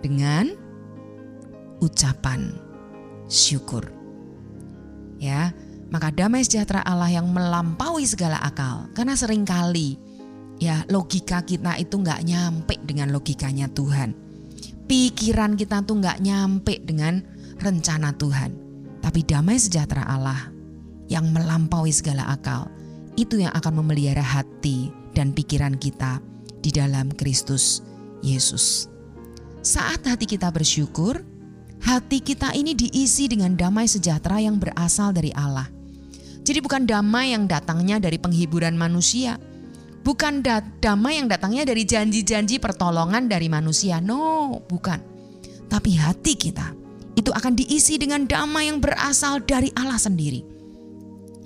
dengan 0.00 0.61
ucapan 1.82 2.54
syukur. 3.26 3.90
Ya, 5.18 5.50
maka 5.90 6.14
damai 6.14 6.46
sejahtera 6.46 6.80
Allah 6.86 7.10
yang 7.10 7.28
melampaui 7.30 8.06
segala 8.06 8.38
akal. 8.40 8.88
Karena 8.94 9.18
sering 9.18 9.42
kali 9.42 9.98
ya 10.62 10.86
logika 10.86 11.42
kita 11.42 11.74
itu 11.82 11.98
nggak 11.98 12.22
nyampe 12.22 12.78
dengan 12.86 13.10
logikanya 13.10 13.66
Tuhan. 13.70 14.14
Pikiran 14.86 15.58
kita 15.58 15.82
tuh 15.82 15.98
nggak 15.98 16.22
nyampe 16.22 16.78
dengan 16.82 17.22
rencana 17.58 18.14
Tuhan. 18.14 18.50
Tapi 19.02 19.20
damai 19.26 19.58
sejahtera 19.58 20.06
Allah 20.06 20.48
yang 21.10 21.28
melampaui 21.34 21.90
segala 21.90 22.30
akal 22.30 22.70
itu 23.18 23.42
yang 23.42 23.52
akan 23.52 23.82
memelihara 23.82 24.24
hati 24.24 24.88
dan 25.12 25.36
pikiran 25.36 25.76
kita 25.76 26.22
di 26.62 26.70
dalam 26.72 27.12
Kristus 27.12 27.84
Yesus. 28.24 28.88
Saat 29.62 30.06
hati 30.08 30.26
kita 30.26 30.50
bersyukur, 30.50 31.22
hati 31.82 32.22
kita 32.22 32.54
ini 32.54 32.78
diisi 32.78 33.26
dengan 33.26 33.58
damai 33.58 33.90
sejahtera 33.90 34.38
yang 34.38 34.56
berasal 34.56 35.10
dari 35.10 35.34
Allah. 35.34 35.66
Jadi 36.42 36.58
bukan 36.58 36.86
damai 36.86 37.34
yang 37.34 37.46
datangnya 37.46 38.02
dari 38.02 38.18
penghiburan 38.18 38.74
manusia, 38.74 39.38
bukan 40.02 40.42
da 40.42 40.62
damai 40.82 41.22
yang 41.22 41.30
datangnya 41.30 41.66
dari 41.66 41.86
janji-janji 41.86 42.58
pertolongan 42.58 43.30
dari 43.30 43.46
manusia. 43.46 44.02
No, 44.02 44.58
bukan. 44.66 44.98
Tapi 45.70 45.94
hati 45.98 46.34
kita 46.34 46.74
itu 47.14 47.30
akan 47.30 47.54
diisi 47.54 47.98
dengan 47.98 48.26
damai 48.26 48.70
yang 48.70 48.82
berasal 48.82 49.42
dari 49.42 49.70
Allah 49.78 49.98
sendiri. 49.98 50.42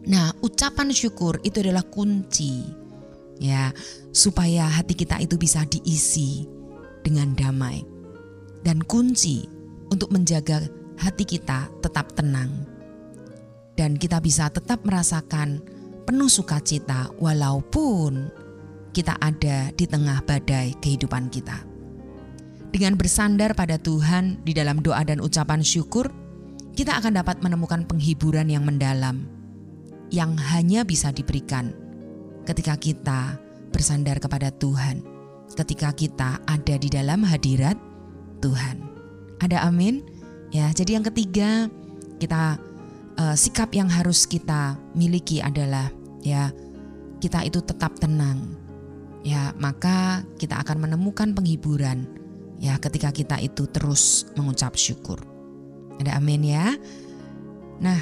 Nah, 0.06 0.30
ucapan 0.40 0.94
syukur 0.94 1.42
itu 1.42 1.60
adalah 1.60 1.82
kunci 1.82 2.62
ya, 3.42 3.74
supaya 4.14 4.70
hati 4.70 4.94
kita 4.94 5.18
itu 5.18 5.34
bisa 5.36 5.66
diisi 5.66 6.46
dengan 7.02 7.34
damai. 7.36 7.84
Dan 8.62 8.82
kunci 8.82 9.55
untuk 9.92 10.10
menjaga 10.12 10.66
hati 10.98 11.24
kita 11.26 11.70
tetap 11.80 12.12
tenang. 12.16 12.64
Dan 13.76 14.00
kita 14.00 14.22
bisa 14.24 14.48
tetap 14.48 14.80
merasakan 14.88 15.60
penuh 16.08 16.30
sukacita 16.32 17.12
walaupun 17.20 18.32
kita 18.96 19.12
ada 19.20 19.68
di 19.76 19.84
tengah 19.84 20.24
badai 20.24 20.72
kehidupan 20.80 21.28
kita. 21.28 21.60
Dengan 22.72 22.96
bersandar 22.96 23.52
pada 23.52 23.76
Tuhan 23.76 24.40
di 24.40 24.56
dalam 24.56 24.80
doa 24.80 25.04
dan 25.04 25.20
ucapan 25.20 25.60
syukur, 25.60 26.08
kita 26.72 26.96
akan 26.96 27.20
dapat 27.20 27.40
menemukan 27.44 27.84
penghiburan 27.84 28.48
yang 28.48 28.64
mendalam 28.64 29.28
yang 30.14 30.38
hanya 30.38 30.86
bisa 30.86 31.10
diberikan 31.10 31.74
ketika 32.46 32.78
kita 32.78 33.20
bersandar 33.74 34.22
kepada 34.22 34.54
Tuhan, 34.54 35.02
ketika 35.58 35.90
kita 35.90 36.38
ada 36.46 36.74
di 36.78 36.86
dalam 36.86 37.26
hadirat 37.26 37.74
Tuhan. 38.38 38.85
Ada 39.40 39.68
amin? 39.68 40.00
Ya, 40.54 40.72
jadi 40.72 40.96
yang 40.96 41.04
ketiga 41.04 41.68
kita 42.16 42.56
uh, 43.20 43.36
sikap 43.36 43.72
yang 43.76 43.90
harus 43.90 44.24
kita 44.24 44.80
miliki 44.96 45.44
adalah 45.44 45.92
ya 46.24 46.52
kita 47.20 47.44
itu 47.44 47.60
tetap 47.60 47.96
tenang. 48.00 48.56
Ya, 49.26 49.50
maka 49.58 50.22
kita 50.38 50.62
akan 50.62 50.86
menemukan 50.86 51.34
penghiburan 51.34 52.06
ya 52.62 52.78
ketika 52.78 53.10
kita 53.10 53.36
itu 53.42 53.66
terus 53.68 54.28
mengucap 54.38 54.78
syukur. 54.78 55.18
Ada 55.98 56.20
amin 56.20 56.42
ya. 56.46 56.72
Nah, 57.82 57.98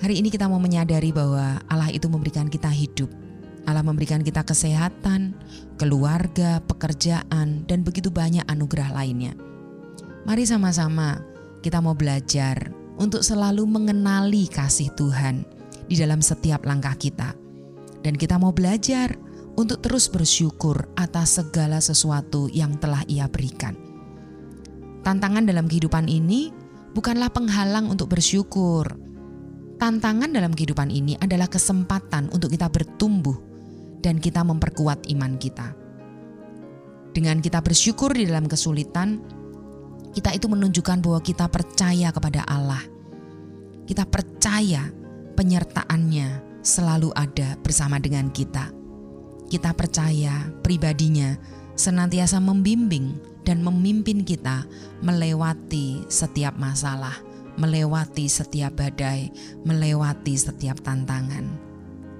hari 0.00 0.18
ini 0.18 0.32
kita 0.32 0.48
mau 0.50 0.58
menyadari 0.58 1.12
bahwa 1.12 1.60
Allah 1.68 1.90
itu 1.92 2.08
memberikan 2.08 2.48
kita 2.50 2.72
hidup. 2.72 3.10
Allah 3.66 3.82
memberikan 3.82 4.22
kita 4.22 4.46
kesehatan, 4.46 5.34
keluarga, 5.74 6.62
pekerjaan, 6.70 7.66
dan 7.66 7.82
begitu 7.82 8.14
banyak 8.14 8.46
anugerah 8.46 8.94
lainnya. 8.94 9.34
Mari 10.26 10.42
sama-sama 10.42 11.22
kita 11.62 11.78
mau 11.78 11.94
belajar 11.94 12.74
untuk 12.98 13.22
selalu 13.22 13.62
mengenali 13.62 14.50
kasih 14.50 14.90
Tuhan 14.98 15.46
di 15.86 15.94
dalam 15.94 16.18
setiap 16.18 16.66
langkah 16.66 16.98
kita. 16.98 17.30
Dan 18.02 18.18
kita 18.18 18.34
mau 18.34 18.50
belajar 18.50 19.14
untuk 19.54 19.86
terus 19.86 20.10
bersyukur 20.10 20.90
atas 20.98 21.38
segala 21.38 21.78
sesuatu 21.78 22.50
yang 22.50 22.74
telah 22.82 23.06
Ia 23.06 23.30
berikan. 23.30 23.78
Tantangan 25.06 25.46
dalam 25.46 25.70
kehidupan 25.70 26.10
ini 26.10 26.50
bukanlah 26.90 27.30
penghalang 27.30 27.86
untuk 27.86 28.10
bersyukur. 28.10 28.98
Tantangan 29.78 30.34
dalam 30.34 30.50
kehidupan 30.50 30.90
ini 30.90 31.14
adalah 31.22 31.46
kesempatan 31.46 32.34
untuk 32.34 32.50
kita 32.50 32.66
bertumbuh 32.66 33.38
dan 34.02 34.18
kita 34.18 34.42
memperkuat 34.42 35.06
iman 35.06 35.38
kita. 35.38 35.70
Dengan 37.14 37.38
kita 37.38 37.62
bersyukur 37.62 38.10
di 38.10 38.26
dalam 38.26 38.50
kesulitan, 38.50 39.35
kita 40.16 40.32
itu 40.32 40.48
menunjukkan 40.48 41.04
bahwa 41.04 41.20
kita 41.20 41.44
percaya 41.44 42.08
kepada 42.08 42.40
Allah. 42.48 42.80
Kita 43.84 44.08
percaya 44.08 44.88
penyertaannya 45.36 46.40
selalu 46.64 47.12
ada 47.12 47.60
bersama 47.60 48.00
dengan 48.00 48.32
kita. 48.32 48.72
Kita 49.52 49.76
percaya 49.76 50.48
pribadinya 50.64 51.36
senantiasa 51.76 52.40
membimbing 52.40 53.12
dan 53.44 53.60
memimpin 53.60 54.24
kita 54.24 54.64
melewati 55.04 56.08
setiap 56.08 56.56
masalah, 56.56 57.14
melewati 57.60 58.24
setiap 58.24 58.72
badai, 58.72 59.28
melewati 59.68 60.34
setiap 60.34 60.80
tantangan. 60.80 61.44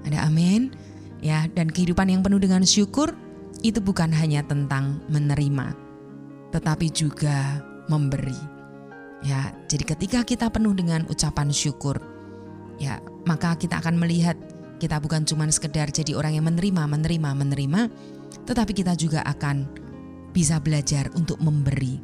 Ada 0.05 0.29
amin? 0.29 0.69
Ya, 1.25 1.49
dan 1.57 1.73
kehidupan 1.73 2.13
yang 2.13 2.21
penuh 2.21 2.39
dengan 2.39 2.61
syukur 2.63 3.17
itu 3.65 3.81
bukan 3.81 4.13
hanya 4.13 4.45
tentang 4.45 5.01
menerima, 5.09 5.73
tetapi 6.53 6.93
juga 6.93 7.65
memberi. 7.87 8.37
Ya, 9.25 9.51
jadi 9.67 9.97
ketika 9.97 10.21
kita 10.23 10.47
penuh 10.53 10.77
dengan 10.77 11.09
ucapan 11.09 11.49
syukur, 11.49 11.99
ya, 12.77 13.01
maka 13.25 13.57
kita 13.57 13.81
akan 13.81 13.97
melihat 13.97 14.37
kita 14.77 15.01
bukan 15.01 15.25
cuma 15.25 15.49
sekedar 15.49 15.89
jadi 15.89 16.13
orang 16.13 16.37
yang 16.37 16.47
menerima, 16.47 16.85
menerima, 16.85 17.31
menerima, 17.33 17.81
tetapi 18.45 18.73
kita 18.77 18.93
juga 18.93 19.25
akan 19.25 19.65
bisa 20.37 20.61
belajar 20.61 21.09
untuk 21.17 21.41
memberi. 21.41 21.97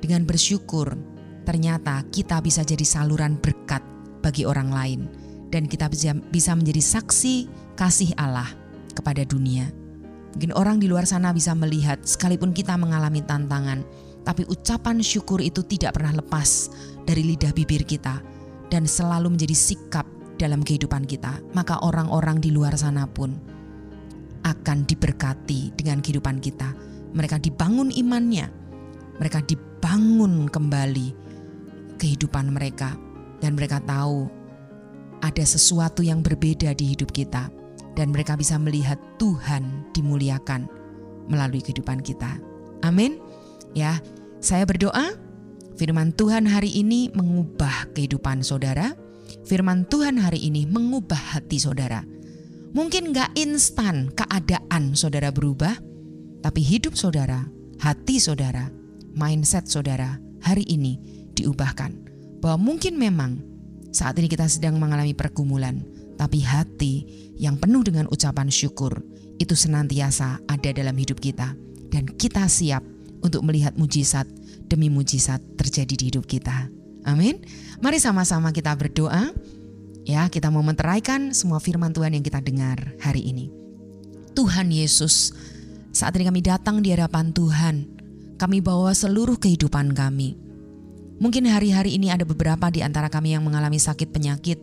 Dengan 0.00 0.24
bersyukur, 0.24 0.96
ternyata 1.44 2.00
kita 2.08 2.40
bisa 2.40 2.64
jadi 2.64 2.84
saluran 2.84 3.36
berkat 3.36 3.84
bagi 4.24 4.48
orang 4.48 4.72
lain 4.72 5.00
dan 5.52 5.68
kita 5.68 5.92
bisa 6.32 6.52
menjadi 6.56 6.80
saksi 6.80 7.34
kasih 7.76 8.16
Allah 8.16 8.48
kepada 8.96 9.20
dunia. 9.28 9.68
Mungkin 10.34 10.50
orang 10.56 10.82
di 10.82 10.90
luar 10.90 11.06
sana 11.06 11.30
bisa 11.30 11.54
melihat, 11.54 12.02
sekalipun 12.02 12.50
kita 12.50 12.74
mengalami 12.74 13.22
tantangan, 13.22 13.86
tapi 14.24 14.48
ucapan 14.48 15.04
syukur 15.04 15.38
itu 15.44 15.60
tidak 15.64 16.00
pernah 16.00 16.16
lepas 16.16 16.72
dari 17.04 17.22
lidah 17.22 17.52
bibir 17.52 17.84
kita 17.84 18.24
dan 18.72 18.88
selalu 18.88 19.36
menjadi 19.36 19.52
sikap 19.52 20.08
dalam 20.40 20.64
kehidupan 20.64 21.04
kita. 21.04 21.38
Maka 21.52 21.84
orang-orang 21.84 22.40
di 22.40 22.50
luar 22.50 22.74
sana 22.74 23.04
pun 23.04 23.36
akan 24.44 24.78
diberkati 24.88 25.76
dengan 25.76 26.00
kehidupan 26.00 26.40
kita. 26.40 26.72
Mereka 27.14 27.38
dibangun 27.38 27.94
imannya, 27.94 28.50
mereka 29.20 29.38
dibangun 29.44 30.50
kembali 30.50 31.08
kehidupan 32.00 32.50
mereka, 32.50 32.98
dan 33.38 33.54
mereka 33.54 33.78
tahu 33.84 34.26
ada 35.22 35.44
sesuatu 35.44 36.04
yang 36.04 36.20
berbeda 36.20 36.74
di 36.76 36.96
hidup 36.96 37.12
kita 37.14 37.48
dan 37.94 38.10
mereka 38.10 38.34
bisa 38.34 38.58
melihat 38.58 38.98
Tuhan 39.16 39.88
dimuliakan 39.94 40.66
melalui 41.30 41.62
kehidupan 41.62 42.02
kita. 42.04 42.36
Amin. 42.84 43.16
Ya, 43.72 43.98
saya 44.44 44.68
berdoa 44.68 45.16
firman 45.80 46.12
Tuhan 46.12 46.44
hari 46.44 46.68
ini 46.76 47.08
mengubah 47.16 47.88
kehidupan 47.96 48.44
saudara. 48.44 48.92
Firman 49.48 49.88
Tuhan 49.88 50.20
hari 50.20 50.36
ini 50.44 50.68
mengubah 50.68 51.16
hati 51.16 51.56
saudara. 51.56 52.04
Mungkin 52.76 53.16
gak 53.16 53.32
instan 53.40 54.12
keadaan 54.12 54.92
saudara 54.92 55.32
berubah, 55.32 55.80
tapi 56.44 56.60
hidup 56.60 56.92
saudara, 56.92 57.48
hati 57.80 58.20
saudara, 58.20 58.68
mindset 59.16 59.64
saudara 59.64 60.20
hari 60.44 60.68
ini 60.68 61.00
diubahkan. 61.32 61.96
Bahwa 62.44 62.60
mungkin 62.60 63.00
memang 63.00 63.40
saat 63.96 64.20
ini 64.20 64.28
kita 64.28 64.44
sedang 64.44 64.76
mengalami 64.76 65.16
pergumulan, 65.16 65.80
tapi 66.20 66.44
hati 66.44 67.08
yang 67.40 67.56
penuh 67.56 67.80
dengan 67.80 68.12
ucapan 68.12 68.52
syukur 68.52 69.00
itu 69.40 69.56
senantiasa 69.56 70.44
ada 70.44 70.68
dalam 70.68 70.94
hidup 71.00 71.16
kita 71.16 71.56
dan 71.88 72.04
kita 72.20 72.44
siap 72.44 72.93
untuk 73.24 73.40
melihat 73.40 73.72
mujizat 73.80 74.28
demi 74.68 74.92
mujizat 74.92 75.40
terjadi 75.56 75.94
di 75.96 76.04
hidup 76.12 76.28
kita. 76.28 76.68
Amin. 77.08 77.40
Mari 77.80 77.96
sama-sama 77.96 78.52
kita 78.52 78.76
berdoa. 78.76 79.32
Ya, 80.04 80.28
kita 80.28 80.52
mau 80.52 80.60
menteraikan 80.60 81.32
semua 81.32 81.64
firman 81.64 81.96
Tuhan 81.96 82.12
yang 82.12 82.20
kita 82.20 82.44
dengar 82.44 82.92
hari 83.00 83.24
ini. 83.24 83.48
Tuhan 84.36 84.68
Yesus, 84.68 85.32
saat 85.96 86.12
ini 86.20 86.28
kami 86.28 86.44
datang 86.44 86.84
di 86.84 86.92
hadapan 86.92 87.32
Tuhan. 87.32 87.88
Kami 88.36 88.60
bawa 88.60 88.92
seluruh 88.92 89.40
kehidupan 89.40 89.96
kami. 89.96 90.36
Mungkin 91.22 91.48
hari-hari 91.48 91.96
ini 91.96 92.12
ada 92.12 92.28
beberapa 92.28 92.68
di 92.68 92.84
antara 92.84 93.08
kami 93.08 93.32
yang 93.32 93.46
mengalami 93.46 93.80
sakit 93.80 94.10
penyakit, 94.12 94.58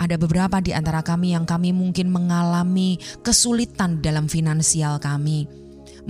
ada 0.00 0.16
beberapa 0.16 0.64
di 0.64 0.72
antara 0.72 1.04
kami 1.04 1.36
yang 1.36 1.44
kami 1.44 1.76
mungkin 1.76 2.08
mengalami 2.08 2.96
kesulitan 3.20 4.00
dalam 4.00 4.32
finansial 4.32 4.96
kami. 4.96 5.44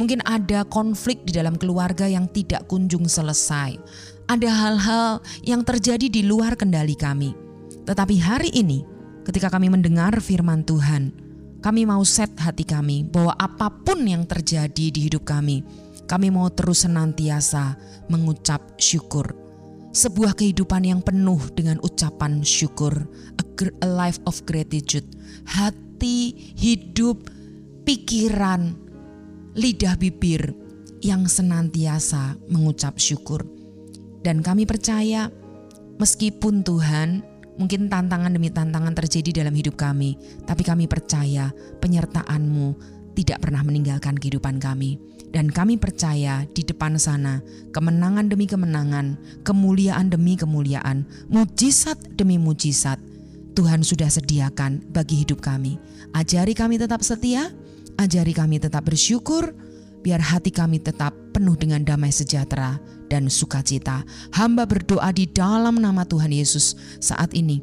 Mungkin 0.00 0.24
ada 0.24 0.64
konflik 0.64 1.28
di 1.28 1.36
dalam 1.36 1.60
keluarga 1.60 2.08
yang 2.08 2.24
tidak 2.32 2.64
kunjung 2.72 3.04
selesai. 3.04 3.76
Ada 4.32 4.48
hal-hal 4.48 5.20
yang 5.44 5.60
terjadi 5.60 6.08
di 6.08 6.24
luar 6.24 6.56
kendali 6.56 6.96
kami. 6.96 7.36
Tetapi 7.84 8.16
hari 8.16 8.48
ini, 8.56 8.80
ketika 9.28 9.52
kami 9.52 9.68
mendengar 9.68 10.16
firman 10.24 10.64
Tuhan, 10.64 11.12
kami 11.60 11.84
mau 11.84 12.00
set 12.00 12.32
hati 12.40 12.64
kami 12.64 13.04
bahwa 13.04 13.36
apa 13.36 13.68
pun 13.68 14.00
yang 14.08 14.24
terjadi 14.24 14.88
di 14.88 15.12
hidup 15.12 15.28
kami, 15.28 15.60
kami 16.08 16.32
mau 16.32 16.48
terus 16.48 16.88
senantiasa 16.88 17.76
mengucap 18.08 18.80
syukur 18.80 19.36
sebuah 19.90 20.38
kehidupan 20.38 20.86
yang 20.86 21.00
penuh 21.02 21.42
dengan 21.52 21.82
ucapan 21.82 22.46
syukur, 22.46 22.94
a, 23.36 23.44
life 23.82 24.22
of 24.22 24.38
gratitude, 24.46 25.06
hati, 25.50 26.30
hidup, 26.54 27.26
pikiran, 27.82 28.78
lidah 29.60 30.00
bibir 30.00 30.56
yang 31.04 31.28
senantiasa 31.28 32.40
mengucap 32.48 32.96
syukur. 32.96 33.44
Dan 34.24 34.40
kami 34.40 34.64
percaya 34.64 35.28
meskipun 36.00 36.64
Tuhan 36.64 37.20
mungkin 37.60 37.92
tantangan 37.92 38.32
demi 38.32 38.48
tantangan 38.48 38.96
terjadi 38.96 39.44
dalam 39.44 39.52
hidup 39.52 39.76
kami, 39.76 40.16
tapi 40.48 40.64
kami 40.64 40.88
percaya 40.88 41.52
penyertaan-Mu 41.84 42.68
tidak 43.12 43.44
pernah 43.44 43.60
meninggalkan 43.60 44.16
kehidupan 44.16 44.56
kami 44.56 44.96
dan 45.28 45.52
kami 45.52 45.76
percaya 45.76 46.48
di 46.56 46.64
depan 46.64 46.96
sana 46.96 47.44
kemenangan 47.76 48.32
demi 48.32 48.48
kemenangan, 48.48 49.20
kemuliaan 49.44 50.08
demi 50.08 50.40
kemuliaan, 50.40 51.04
mujizat 51.28 52.00
demi 52.16 52.40
mujizat 52.40 52.96
Tuhan 53.52 53.84
sudah 53.84 54.08
sediakan 54.08 54.88
bagi 54.88 55.20
hidup 55.26 55.42
kami. 55.42 55.76
Ajari 56.16 56.56
kami 56.56 56.80
tetap 56.80 57.02
setia, 57.04 57.52
ajari 58.00 58.32
kami 58.32 58.56
tetap 58.56 58.88
bersyukur, 58.88 59.52
biar 60.00 60.24
hati 60.24 60.48
kami 60.48 60.80
tetap 60.80 61.12
penuh 61.36 61.52
dengan 61.60 61.84
damai 61.84 62.08
sejahtera 62.08 62.80
dan 63.12 63.28
sukacita. 63.28 64.00
Hamba 64.32 64.64
berdoa 64.64 65.12
di 65.12 65.28
dalam 65.28 65.76
nama 65.76 66.08
Tuhan 66.08 66.32
Yesus 66.32 66.80
saat 67.04 67.36
ini. 67.36 67.60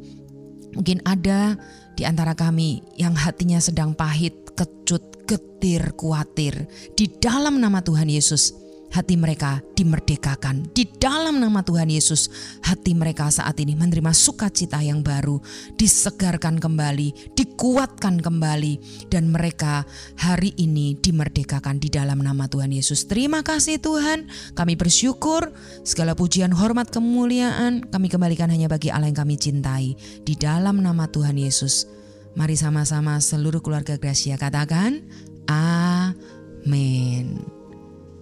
Mungkin 0.77 1.01
ada 1.09 1.57
di 1.97 2.05
antara 2.05 2.37
kami 2.37 2.85
yang 3.01 3.17
hatinya 3.17 3.57
sedang 3.57 3.97
pahit, 3.97 4.53
kecut, 4.53 5.25
getir, 5.25 5.97
khawatir. 5.97 6.69
Di 6.93 7.09
dalam 7.17 7.57
nama 7.57 7.81
Tuhan 7.81 8.05
Yesus, 8.05 8.53
hati 8.91 9.19
mereka 9.19 9.59
dimerdekakan 9.75 10.71
di 10.71 10.87
dalam 10.97 11.39
nama 11.39 11.61
Tuhan 11.61 11.91
Yesus. 11.91 12.31
Hati 12.63 12.95
mereka 12.97 13.29
saat 13.29 13.59
ini 13.59 13.75
menerima 13.75 14.11
sukacita 14.15 14.81
yang 14.81 15.03
baru, 15.03 15.39
disegarkan 15.75 16.57
kembali, 16.57 17.35
dikuatkan 17.35 18.19
kembali, 18.21 19.05
dan 19.11 19.29
mereka 19.31 19.83
hari 20.17 20.55
ini 20.57 20.97
dimerdekakan 20.97 21.79
di 21.79 21.91
dalam 21.91 22.23
nama 22.23 22.47
Tuhan 22.47 22.73
Yesus. 22.73 23.05
Terima 23.05 23.43
kasih 23.43 23.79
Tuhan, 23.79 24.27
kami 24.55 24.79
bersyukur 24.79 25.51
segala 25.83 26.17
pujian, 26.17 26.53
hormat, 26.53 26.89
kemuliaan 26.89 27.83
kami 27.87 28.07
kembalikan 28.11 28.49
hanya 28.51 28.71
bagi 28.71 28.93
Allah 28.93 29.11
yang 29.11 29.19
kami 29.19 29.35
cintai 29.37 29.95
di 30.23 30.33
dalam 30.35 30.81
nama 30.81 31.09
Tuhan 31.09 31.37
Yesus. 31.37 31.89
Mari 32.37 32.53
sama-sama 32.53 33.17
seluruh 33.17 33.65
keluarga 33.65 33.97
Gracia 33.97 34.37
katakan, 34.37 35.01
Amin. 35.49 37.56